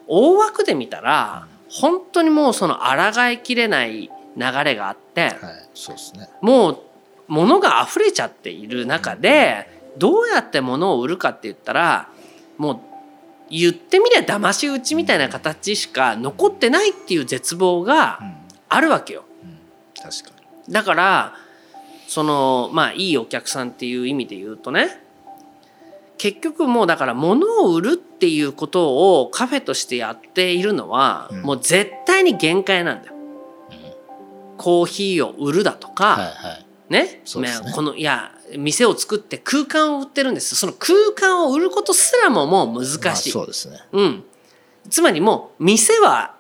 [0.08, 4.10] 大枠で見たら本当にもうその抗いきれない
[4.40, 5.34] 流れがあって、はい
[5.74, 6.30] そうですね。
[6.42, 6.80] もう
[7.28, 12.10] 物が溢れちゃっている中でどうやって物を売るかって言ったら
[12.58, 12.80] もう
[13.50, 18.36] 言ってみりゃ騙し討ちみたいな形しか残ってないっていう絶望がうん。
[18.72, 19.24] あるわけよ。
[19.44, 19.58] うん。
[19.96, 20.32] 確か
[20.68, 20.74] に。
[20.74, 21.34] だから
[22.08, 25.00] そのまあいいお客さんっていう意味で言うとね
[26.18, 31.42] 結局もうだから物を売るっていうことをカフェとしてやっているのは、うん。
[31.44, 33.14] もう絶対に限界なんだよ。
[34.60, 36.66] コーヒーを売るだとか、はいはい。
[36.90, 37.22] ね？
[37.24, 37.66] そうですね。
[37.68, 40.56] まあこのいや店を作って空間を売ってるんです。
[40.56, 43.80] その空間を売ることすらももう難まあしい、そうですね。
[43.94, 44.24] うん、
[44.90, 46.36] つまりもう店は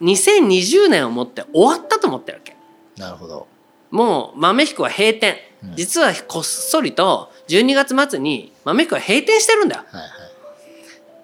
[0.00, 2.56] 2020年をもって終わったと思ってるわけ。
[2.96, 3.46] なるほど。
[3.90, 5.36] もう豆彦は閉店。
[5.62, 5.76] うん。
[5.76, 9.84] 実はこっそりと12月末に豆彦は閉店してるんだよ。
[9.88, 10.10] はいはい。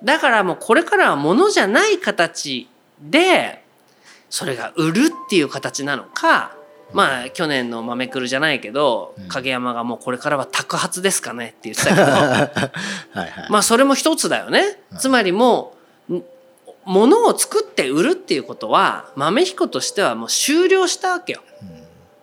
[0.05, 2.69] だからもうこれからは物じゃない形
[3.01, 3.65] で
[4.31, 6.53] それが売るっていう形なのか
[6.93, 9.29] まあ去年の豆くるじゃないけどうん。
[9.29, 12.03] 影山がもうこれからは宅発ですかねって言ってたけど。
[13.21, 13.47] はいはい。
[13.51, 14.81] まあそれも一つだよね。
[14.93, 15.75] うんつまりも
[16.09, 16.25] うん
[16.85, 21.43] 物を作って売るっていうことは豆彦としてはもう終了したわけよ。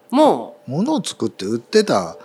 [0.09, 2.17] も物を作って売ってた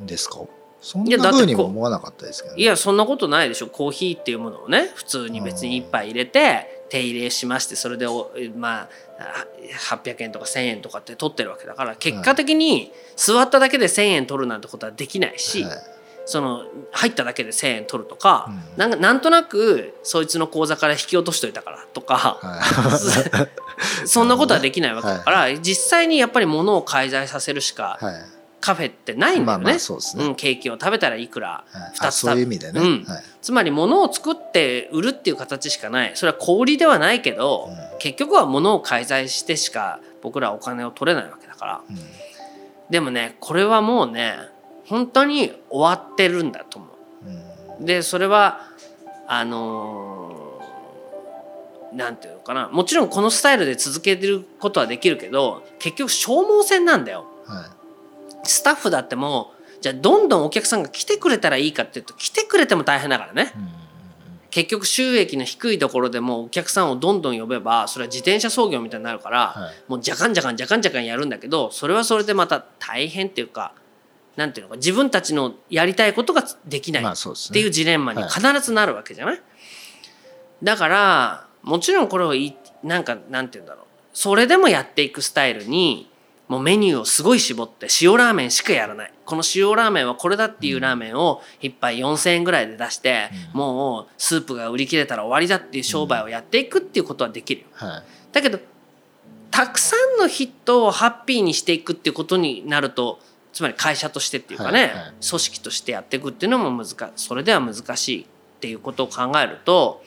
[0.00, 0.40] んですか？
[0.80, 2.60] そんな風にもこ思わなかったですけどね。
[2.60, 3.66] ういやそんなことないでしょ。
[3.66, 9.46] コーヒーっていうものをね普通に別に一杯入れて手入れしましてそれでおまああ
[9.96, 15.78] 800円とか1,000円とかって取ってるわけだから結果的に座っただけで1,000円取るなんてことはできないし、はい。
[16.24, 18.78] その入っただけで1,000円取るとか、うん。
[18.78, 22.38] なんかなんとなくそいつの口座から引き落としといたからとか、は
[24.06, 29.64] そんなことはできないわけだから、実際にやっぱり物を介在させるしかいはいカフェってないんだよね。
[29.64, 31.96] まあまあそうん、ケーキを食べたらいくらはい。
[31.96, 32.80] 2あつそういう意味でね。
[32.80, 33.04] うん。
[33.04, 33.22] はい。
[33.40, 36.12] つまり物を作って売るっていう形しかない。
[36.14, 37.98] それは小売りではないけど、うん。
[37.98, 41.80] 結局は物を介在してしか僕らはお金を取れないわけだから。
[41.88, 41.96] うん。
[42.90, 44.34] でもねこれはもうね
[44.86, 47.78] 本当に終わってるんだと思う。
[47.78, 47.84] うん。
[47.84, 48.60] でそれは
[49.26, 50.38] あのー
[51.90, 52.68] なんていうのかな。
[52.68, 57.24] もちろんこのスタイルで続けてることはできるけど結局消耗戦なんだよ。
[57.46, 57.66] は
[58.50, 63.52] スタッフだってもうじゃあどんどんお客さんが来てくれたらいいかっていうと来てくれても大変だからね。
[64.50, 69.74] 結局収益の低いところでもお客さんをどんどん呼べばそれは自転車操業みたいになるから、はい。
[69.88, 73.72] もうじゃかんじゃかんじゃかんじゃかんやるんだけどそれはそれでまた大変っていうか
[74.36, 79.42] なんていうのか自分たちのやりたいことができないっていうジレンマに必ずなるわけじゃない、
[80.62, 83.84] だからもちろんこれをいなんかなんて言うんだろう。
[84.14, 86.10] それでもやっていくスタイルに
[86.48, 89.12] もうメニューをすごい絞って塩ラーメンしかやらない。
[89.24, 97.66] この塩ラーメンはこれだっていうラーメンを一杯4,000円ぐらいで出して、もうスープが売り切れたら終わりだっていう商売をやっていくっていうことはできるよ。
[97.74, 98.02] はい。
[98.32, 98.58] だけど
[99.50, 103.18] たくさんのヒットをハッピーにしていくっていうことになると
[103.52, 104.92] つまり会社としてっていうかね、
[105.28, 108.26] 組織としてやっていくっていうのも難しいそれでは難しいっ
[108.60, 110.02] ていうことを考えると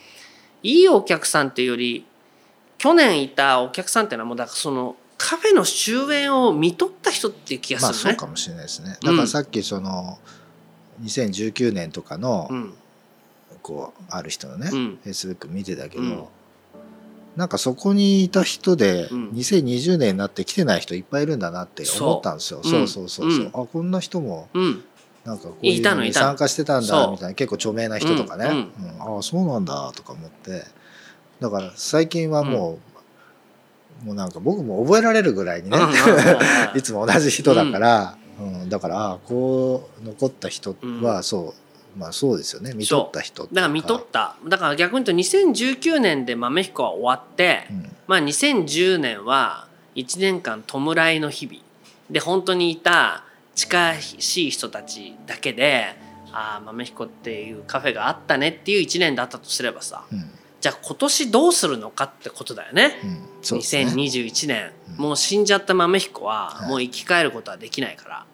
[0.63, 2.05] いいお客さんっていうより
[2.77, 8.13] 去年いたお客さんっていうのはもうだからそのカフェの終焉を見とった人っていう気がまあするね。
[8.13, 8.97] そうかもしれないですね。
[9.03, 10.17] だからさっきその
[11.03, 12.73] 2019年とかのうん。
[13.61, 14.99] こうある人のねうん。
[15.03, 16.09] フェイスブック見てたけうん。
[16.09, 16.31] ど
[17.35, 19.29] なんかそこにいた人でうん。
[19.29, 22.61] 2020年になって来てない人いっぱいいるんだなって思ったんですよ。
[22.63, 23.47] そうそうそうそう。
[23.53, 24.83] あこんな人もうん。
[25.23, 28.53] なんかこういうのに参加してたんだみたいな結構著名な人とかね、うん。
[28.55, 29.15] うん。
[29.17, 30.65] ああそうなんだとか思って。
[31.39, 32.90] だから最近はもう、
[34.03, 36.77] もうなんか僕も覚えられるぐらいにね、うんうんうんうん。
[36.77, 38.69] いつも同じ人だから、うん。
[38.69, 41.23] だからこう残った人はうん。
[41.23, 41.53] そ
[41.95, 42.73] う、まあそうですよね。
[42.73, 44.35] 見とった人だから見とった。
[44.47, 47.95] だから逆に言うと2019年で豆彦は終わって、うん。
[48.07, 51.59] まあ、2010年は1年間弔いの日々。
[52.09, 53.23] で本当にいた
[53.55, 55.95] 近しい人たちだけで
[56.33, 60.03] ああ豆彦っていうカフェがあったねっていう1年だったとすればさ。
[60.11, 60.31] うん
[60.61, 62.99] じゃあ今年どうするのかってことだよね。
[63.03, 63.85] うんそうですね。
[63.85, 65.03] 2021年、うん。
[65.03, 66.69] もう死んじゃった豆彦ははい。
[66.69, 68.25] もう生き返ることはできないから、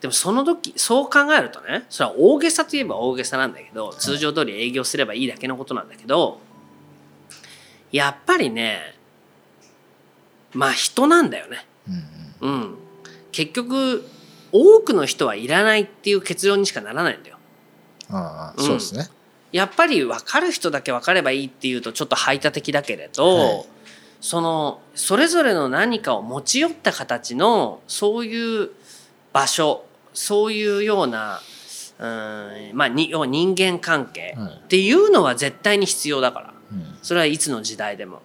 [0.00, 6.40] でもその時そう考えるとねそれは大げさといえば大げさなんだけど通常通り営業すればいいだけのことなんだけど
[7.92, 8.96] やっぱりね
[10.52, 11.66] まあ人なんだよね。
[12.40, 12.60] うんうん。
[12.62, 12.74] うん、
[13.30, 14.04] 結局
[14.52, 17.36] 多くの人はいらないっていう結論にしかならないんだよ。
[18.08, 18.66] ああうん。
[18.66, 19.08] そうですね
[19.52, 23.66] やっぱり分かる人だけ分かればいいっていうとちょっと排他的だけれど、はい。
[24.20, 28.70] そのそれぞれの何かを持ち寄った形のそういう
[29.32, 31.40] 場所そういうような
[31.98, 34.60] うんまあに要は人間関係はい。
[34.64, 36.54] っていうのは絶対に必要だから。
[36.72, 36.98] うん。
[37.02, 38.22] それはいつの時代でも。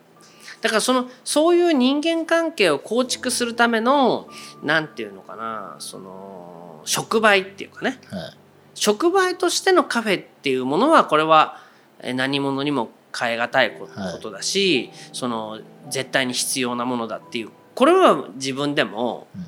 [0.62, 4.28] だからそのそういう人間関係を構築するための
[4.64, 8.00] なんていうのかなその触媒っていうかね。
[8.10, 8.38] はい
[8.76, 11.60] 触媒としてのカフェっていうものはこれは
[12.00, 15.60] えー何者にも変え難いこはいことだし、その
[15.90, 19.46] 絶対に必要なものだっていうこれは自分でもうん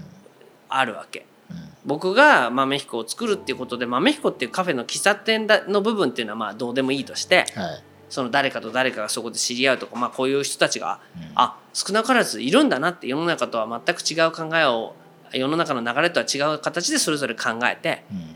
[0.69, 1.25] あるわけ。
[1.49, 1.57] うん。
[1.85, 7.83] 僕が豆彦を作るっていうことで豆彦っていうカフェの喫茶店だの部分っていうのはまあどうでもいいとしてはい。
[8.09, 11.31] その誰かと誰かがそこで知り合うとか、まあ、こういう人たちがうん。
[11.35, 14.95] あ少なからずいるんだなって世の中とは全く違う考えを
[15.33, 18.35] 世の中の流れとは違う形でそれぞれ考えてうん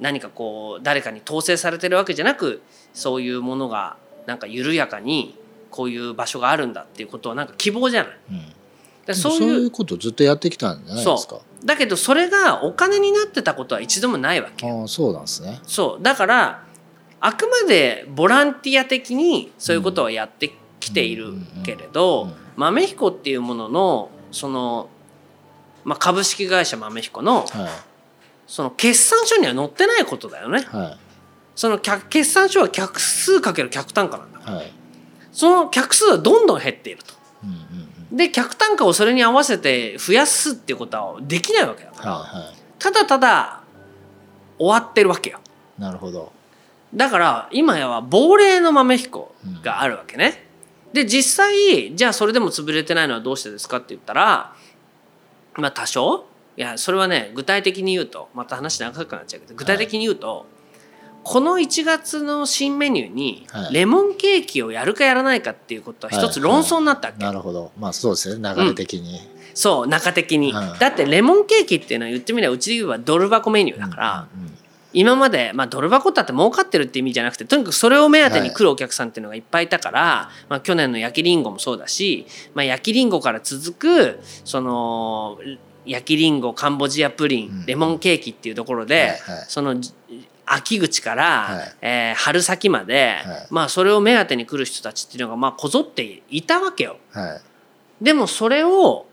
[0.00, 2.62] 何かこう誰かに統制されてるわけじゃなく
[2.94, 3.96] そういうものが
[4.26, 5.38] なんか緩やかに
[5.70, 8.12] こういう場所があるんだっていうことはなんか希望じゃない。
[8.30, 8.52] うん。
[9.06, 11.40] でそうそういういうことずっとやってきたんじゃないですか。
[11.64, 14.68] だけどそれがお金になってたことは一度もないわけ。
[14.68, 15.60] ああそうなんですね。
[15.64, 16.02] そう。
[16.02, 16.64] だから
[17.20, 21.34] あくまでボランティア的にそういうことはやってきている
[21.64, 22.34] けれど、うん。
[22.56, 24.88] 豆彦っていうもののその、
[25.84, 27.46] まあ、株式会社豆彦のはい
[28.50, 30.66] その決算書には載ってないことだよね。
[30.72, 30.96] は
[31.54, 34.72] その客決算書は客数かける客単価なんだからいはい
[35.30, 37.14] その客数はどんどん減っていると。
[37.44, 43.62] うんうんうんで客単価をそれに合わせて増やすっていうことはできないわけだから、はいはただただ
[44.58, 45.38] 終わってるわけよ。
[45.78, 46.32] いなるほど
[46.92, 49.32] だから今やは亡霊の豆彦
[49.62, 50.44] があるわけね。
[50.92, 54.56] で実際じゃあそれでも潰れてないのはどうしてですかって言ったら
[55.54, 56.24] まあ多少
[56.60, 60.44] いやそれはね具体的に言うとまた話長くなっちゃうけど具体的に言うと、
[61.22, 63.72] この1月の新メニューにはい。
[63.72, 67.72] レモンケーキをやるかやらないかっていうことは一つ論争になったわけ、なるほど。
[67.78, 68.54] まあそうですね。
[68.54, 69.20] 流れ的に、
[69.54, 74.50] そう中的に、はいだってレモンケーキっていうのは言ってみればうちで言えばドル箱メニューだから、うんうん
[74.92, 85.38] 今まで、まあ、ドル箱だって儲かってるって意味じゃなくてとにかくそれを目当てに来るお客さんっていうのがいっぱいいたから、まあ、去年の焼きりんごもそうだし、まあ、焼きりんごから続くその
[85.86, 87.66] 焼きりんごカンボジアプリン、うん。
[87.66, 89.16] レモンケーキっていうところで、はいはい。
[89.48, 89.76] その
[90.46, 91.76] 秋口から、はい。
[91.82, 93.46] えー春先まで、はい。
[93.50, 96.96] まあ、それを目当てに来る人たちっていうのがまあこぞっていたわけよ。
[97.12, 98.04] はい。
[98.04, 99.06] でもそれを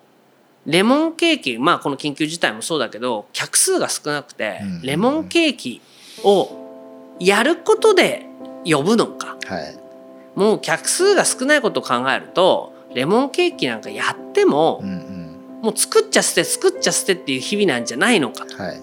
[0.66, 5.82] レモンケーキまあこの緊急事態もそうだけど客数が少なくて、うんレモンケーキ
[6.24, 8.26] をやることで
[8.66, 9.38] 呼ぶのか。
[9.46, 9.78] はい。
[10.36, 15.07] もう客数が少ないことを考えるとレモンケーキなんかやっても、うんうん
[15.62, 18.62] もう作っちゃ捨て作っちゃ捨てっていう日々なんじゃないのかと。
[18.62, 18.82] はい。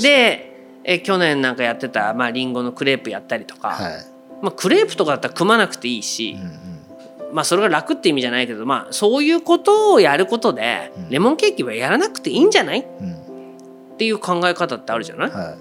[0.00, 0.44] で
[0.84, 4.06] え去年なんかやってた、まあ、リンゴのクレープやったりとか、はい。
[4.42, 7.34] まあ、クレープとかだったら組まなくていいし、うんうん。
[7.34, 11.10] まあそれが楽って意味じゃないけど、まあ、そういうことをやることでうん。
[11.10, 12.80] レモンケーキはやらなくていいんじゃない？
[12.80, 13.96] っうん。
[13.98, 15.56] ていう考え方ってあるじゃない、は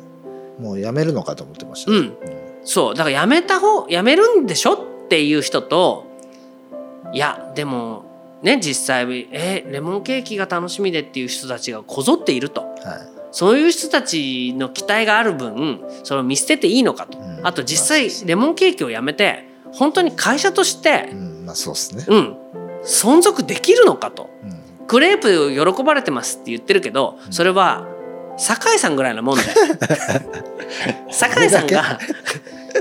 [0.59, 0.61] い。
[0.61, 2.13] もうやめるのかと思ってました、うん。
[2.63, 2.95] そう。
[2.95, 4.73] だからやめた方やめるんでしょ？
[4.73, 6.05] っていう人と
[7.11, 8.05] いやでも
[8.41, 12.61] ね実際えレモンケーキが楽しみでっていう人たちがこぞっていると。
[12.61, 12.73] はい。
[13.31, 17.45] そういう人たちの期待がある分それを見捨てていいのかと、うん。
[17.45, 21.45] あと実際レモンケーキをやめて本当に会社としてうん。
[21.45, 22.37] まあそうですね、うん。
[22.83, 24.29] 存続できるのかと。
[24.43, 24.67] うん。
[24.87, 27.85] クレープ喜ばれてますって言ってるけどそれは
[28.37, 29.49] 酒井さんぐらいなもんだよ
[31.11, 31.99] 酒井さんが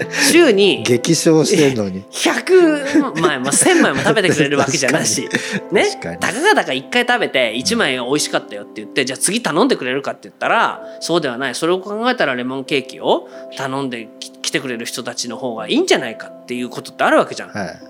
[0.30, 2.04] 週に激賞してんのに。
[2.10, 5.28] 100枚も1000枚も食べてくれるわけじゃないし。
[5.72, 5.86] ね？
[6.20, 11.54] たかがだか1回食べて1枚美味しかったよって言ってじゃあ次頼んでくれるかって言ったらそうではない。
[11.54, 17.48] それを考えたらレモンケーキを頼んでき来てくれる人たちの方がいいんじゃないかっていうことってあるわけじゃん。
[17.50, 17.80] はい。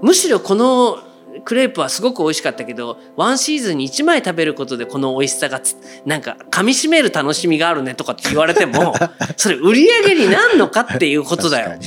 [0.00, 0.98] むしろこの
[1.44, 5.76] クレープはすごく美味しかったけどワンシーズンに1枚食べることでこの美味しさがつ
[6.06, 8.94] なんか噛み締める楽しみがあるねとかって言われても
[9.36, 11.78] それ売り上げになんのかっていうことだよ。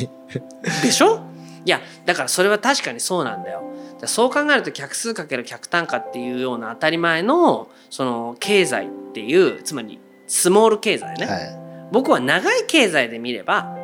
[0.83, 1.21] でしょ？
[1.65, 3.63] いやだからそれは確かにそうなんだよ。
[4.05, 11.57] そう考えると客数かける客単価っていうような当たり前のその経済っていうつまりスモール経済ね、はい。
[11.91, 13.77] 僕は長い経済で見れば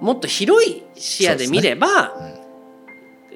[0.00, 2.14] もっと広い視野で見れば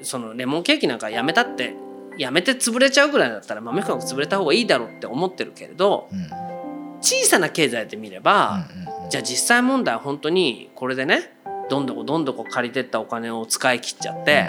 [0.05, 1.75] そ,、のレモンケーキなんかやめたって
[2.17, 6.19] やめて潰れちゃうぐらいだったら豆腐なんか潰れた方がいいだろうって思ってるけれどうん。
[6.19, 6.45] うん
[7.05, 11.31] 小さな経済で見れば、うんうんじゃあ実際問題は本当にこれでね
[11.69, 14.47] どんどこどんどこ借りてったお金を使い切っちゃって、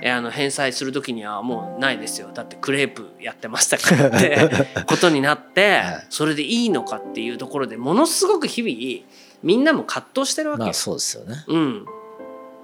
[0.00, 2.30] えあの返済する時にはもうないですよ。
[2.32, 4.48] だってクレープやってましたからって
[4.88, 6.06] ことになってはい。
[6.08, 9.06] それでいいのかっていうところでものすごく日々
[9.42, 10.64] みんなも葛藤してるわけよ。
[10.64, 10.72] まあ。
[10.72, 11.44] そうですよね。
[11.46, 11.84] うん、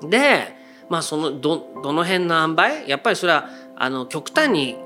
[0.08, 0.56] で
[0.88, 2.88] まあそのどどの辺の塩梅？
[2.88, 4.76] やっぱりそれはあの極端に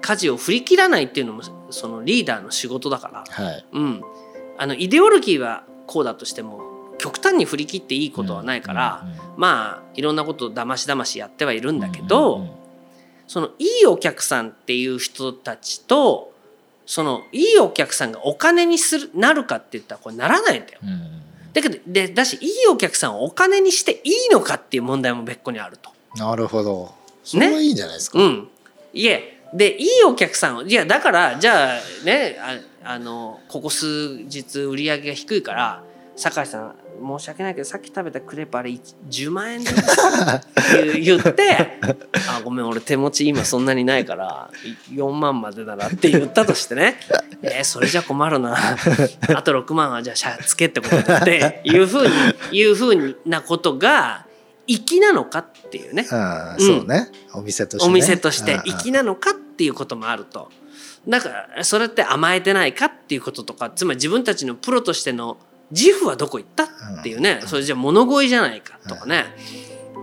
[0.00, 3.64] 舵を振り切らないっていうのもそのリーダーの仕事だから、はい。
[3.72, 4.02] うん、
[4.56, 6.60] あのイデオロギーはこうだとしても
[6.98, 12.50] 極端に振り切っていいことはないから、うんうんまあいろんなことをだましだましやってはいるんだけど、うんうん。
[13.28, 16.32] そのいいお客さんっていう人たちと
[16.86, 20.80] そのいいお客さんがお金にするなるかって言ったらこれならないんだよ。
[20.82, 21.22] うんうん
[21.52, 25.90] だけどでだしいいお客さんをお金にしていいのかっていう問題も別個にあると。
[26.16, 26.94] なるほど。
[27.24, 28.48] それはいいんじゃないですか、うん、
[28.94, 32.38] いえでいいお客さんをいやだからじゃあね
[32.82, 35.82] ああのここ数日売り上げが低いから
[36.16, 41.78] 酒井さん申し訳ないけどさっき食べたクレープあれ10万円ですって言って
[42.28, 44.50] 「あごめん俺手持ち今そんなにないから
[44.92, 46.98] 4万までだな」って言ったとしてね
[47.42, 48.56] 「えーそれじゃ困るな。
[49.34, 52.14] あと6万はじゃあシャツけってことだ」っていうふうに
[52.52, 54.26] いうふうなことが
[54.66, 56.02] 粋なのかっていうね。
[56.02, 56.56] うん。
[56.58, 57.10] そうね。
[57.32, 60.50] お店として、ね、お店としてうんうん粋なのかっていうこともあると。
[61.08, 65.38] だからそれって甘えてないかっていうこととかつまり自分たちのプロとしての
[65.70, 66.64] 自負はどこ行った？
[66.64, 69.24] っていうねそれじゃ物乞いじゃないかとかね。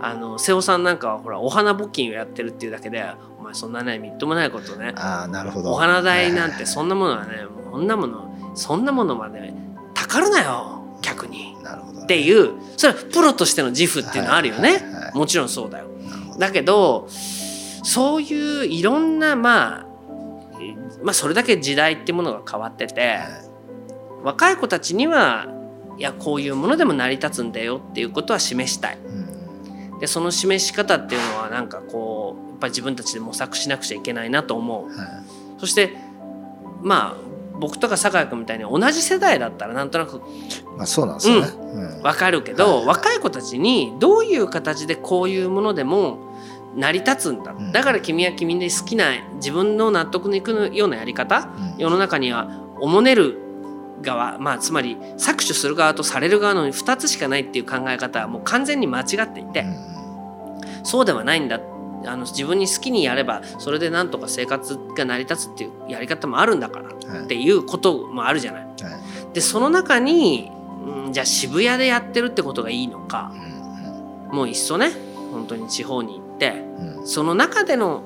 [0.02, 3.02] あの瀬尾さんなんかはほらお花募金をやってるっていうだけで
[3.38, 4.92] お前そんなねみっともないことね。
[4.96, 5.72] ああなるほど。
[5.72, 9.54] お花代なんてはいそんなものはねこんなものそんなものまで
[9.94, 11.56] たかるなよ客に。
[11.62, 14.82] なるほど、ね、っていうそれはプロとしての自負っていうのはあるよね。
[15.14, 15.86] もちろんそうだよ。
[16.38, 19.86] だけどそういういろんなまあ
[20.60, 23.20] えまあそれだけ時代ってものが変わっててはい。
[24.22, 25.46] 若い子たちには
[25.98, 28.98] いやこういうものでも成り立つんだよっていうことは示したい。
[28.98, 29.98] うん。
[29.98, 34.96] でその示し方っていうのはなんかこうやっぱり自分たちで模索しなくちゃいけないなと思う。
[34.96, 35.06] はい。
[35.58, 35.96] そして
[36.82, 37.26] まあ
[37.58, 40.20] 僕とか酒井君みたいに同じ世代だったらなんとなく
[40.76, 42.02] まあそうなんですよね、うん。
[42.02, 42.86] わかるけど、はい。
[42.86, 46.18] 若い子たちにどういう形でこういうものでも
[46.74, 47.72] 成り立つんだ、うん。
[47.72, 51.78] だから君は君で好きな自分の納得のいくようなやり方うん。
[51.78, 52.50] 世の中には
[52.82, 53.38] おもねる
[54.02, 59.96] 側、まあ、つまり搾取する側とされる側の2つしかないっていう考え方はもう完全に間違っていて、うん
[60.84, 61.60] そうではないんだ。
[62.06, 67.24] あの自分に好きにやればそれでなんとか生活が成り立つっていうやり方もあるんだからはい。
[67.24, 68.62] っていうこともあるじゃない。
[68.62, 69.34] はい。
[69.34, 70.52] でその中に、
[70.84, 73.32] うんじゃあ渋谷でやってるってことがいいのか
[74.30, 74.92] うんもういっそね
[75.32, 76.62] 本当に地方に行って
[77.04, 78.02] その中での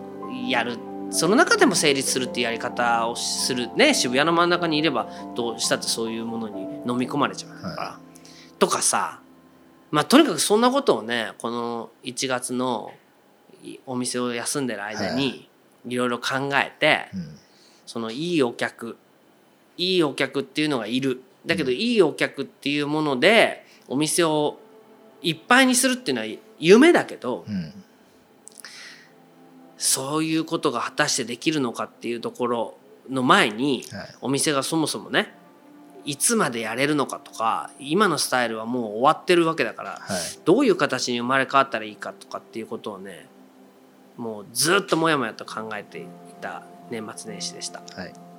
[0.48, 0.78] やる
[1.10, 7.98] その中でも成立するっていうやり方をするね渋谷の真ん中にいればどうしたってそういうものに飲み込まれちゃうから、は
[8.58, 9.20] とかさ
[9.90, 12.92] まあとにかくそんなことをねこの1月の
[13.62, 15.48] いお店を休んでる間に
[15.86, 15.96] い。
[15.96, 17.38] ろいろ考えて、うん。
[17.86, 18.96] そのいいお客
[19.76, 21.22] いいお客っていうのがいる。
[21.46, 24.58] だけどいいお客っていうものでお店を
[25.22, 27.72] いっぱいにするっていうのは夢だけどうん
[29.80, 32.74] そういうことが果たしてできるのかっていうところ
[33.08, 34.14] の前にはい。
[34.20, 35.34] お店がそもそもね
[36.04, 40.20] いつまでやれるのかとか今のスタイルはもう終わってるわけだからはい。
[40.44, 43.26] どういう形に生まれ変わったらいいかとかっていうことをね
[44.18, 46.04] もうずっともやもやと考えてい
[46.42, 47.80] た年末年始でした。
[47.96, 48.29] はい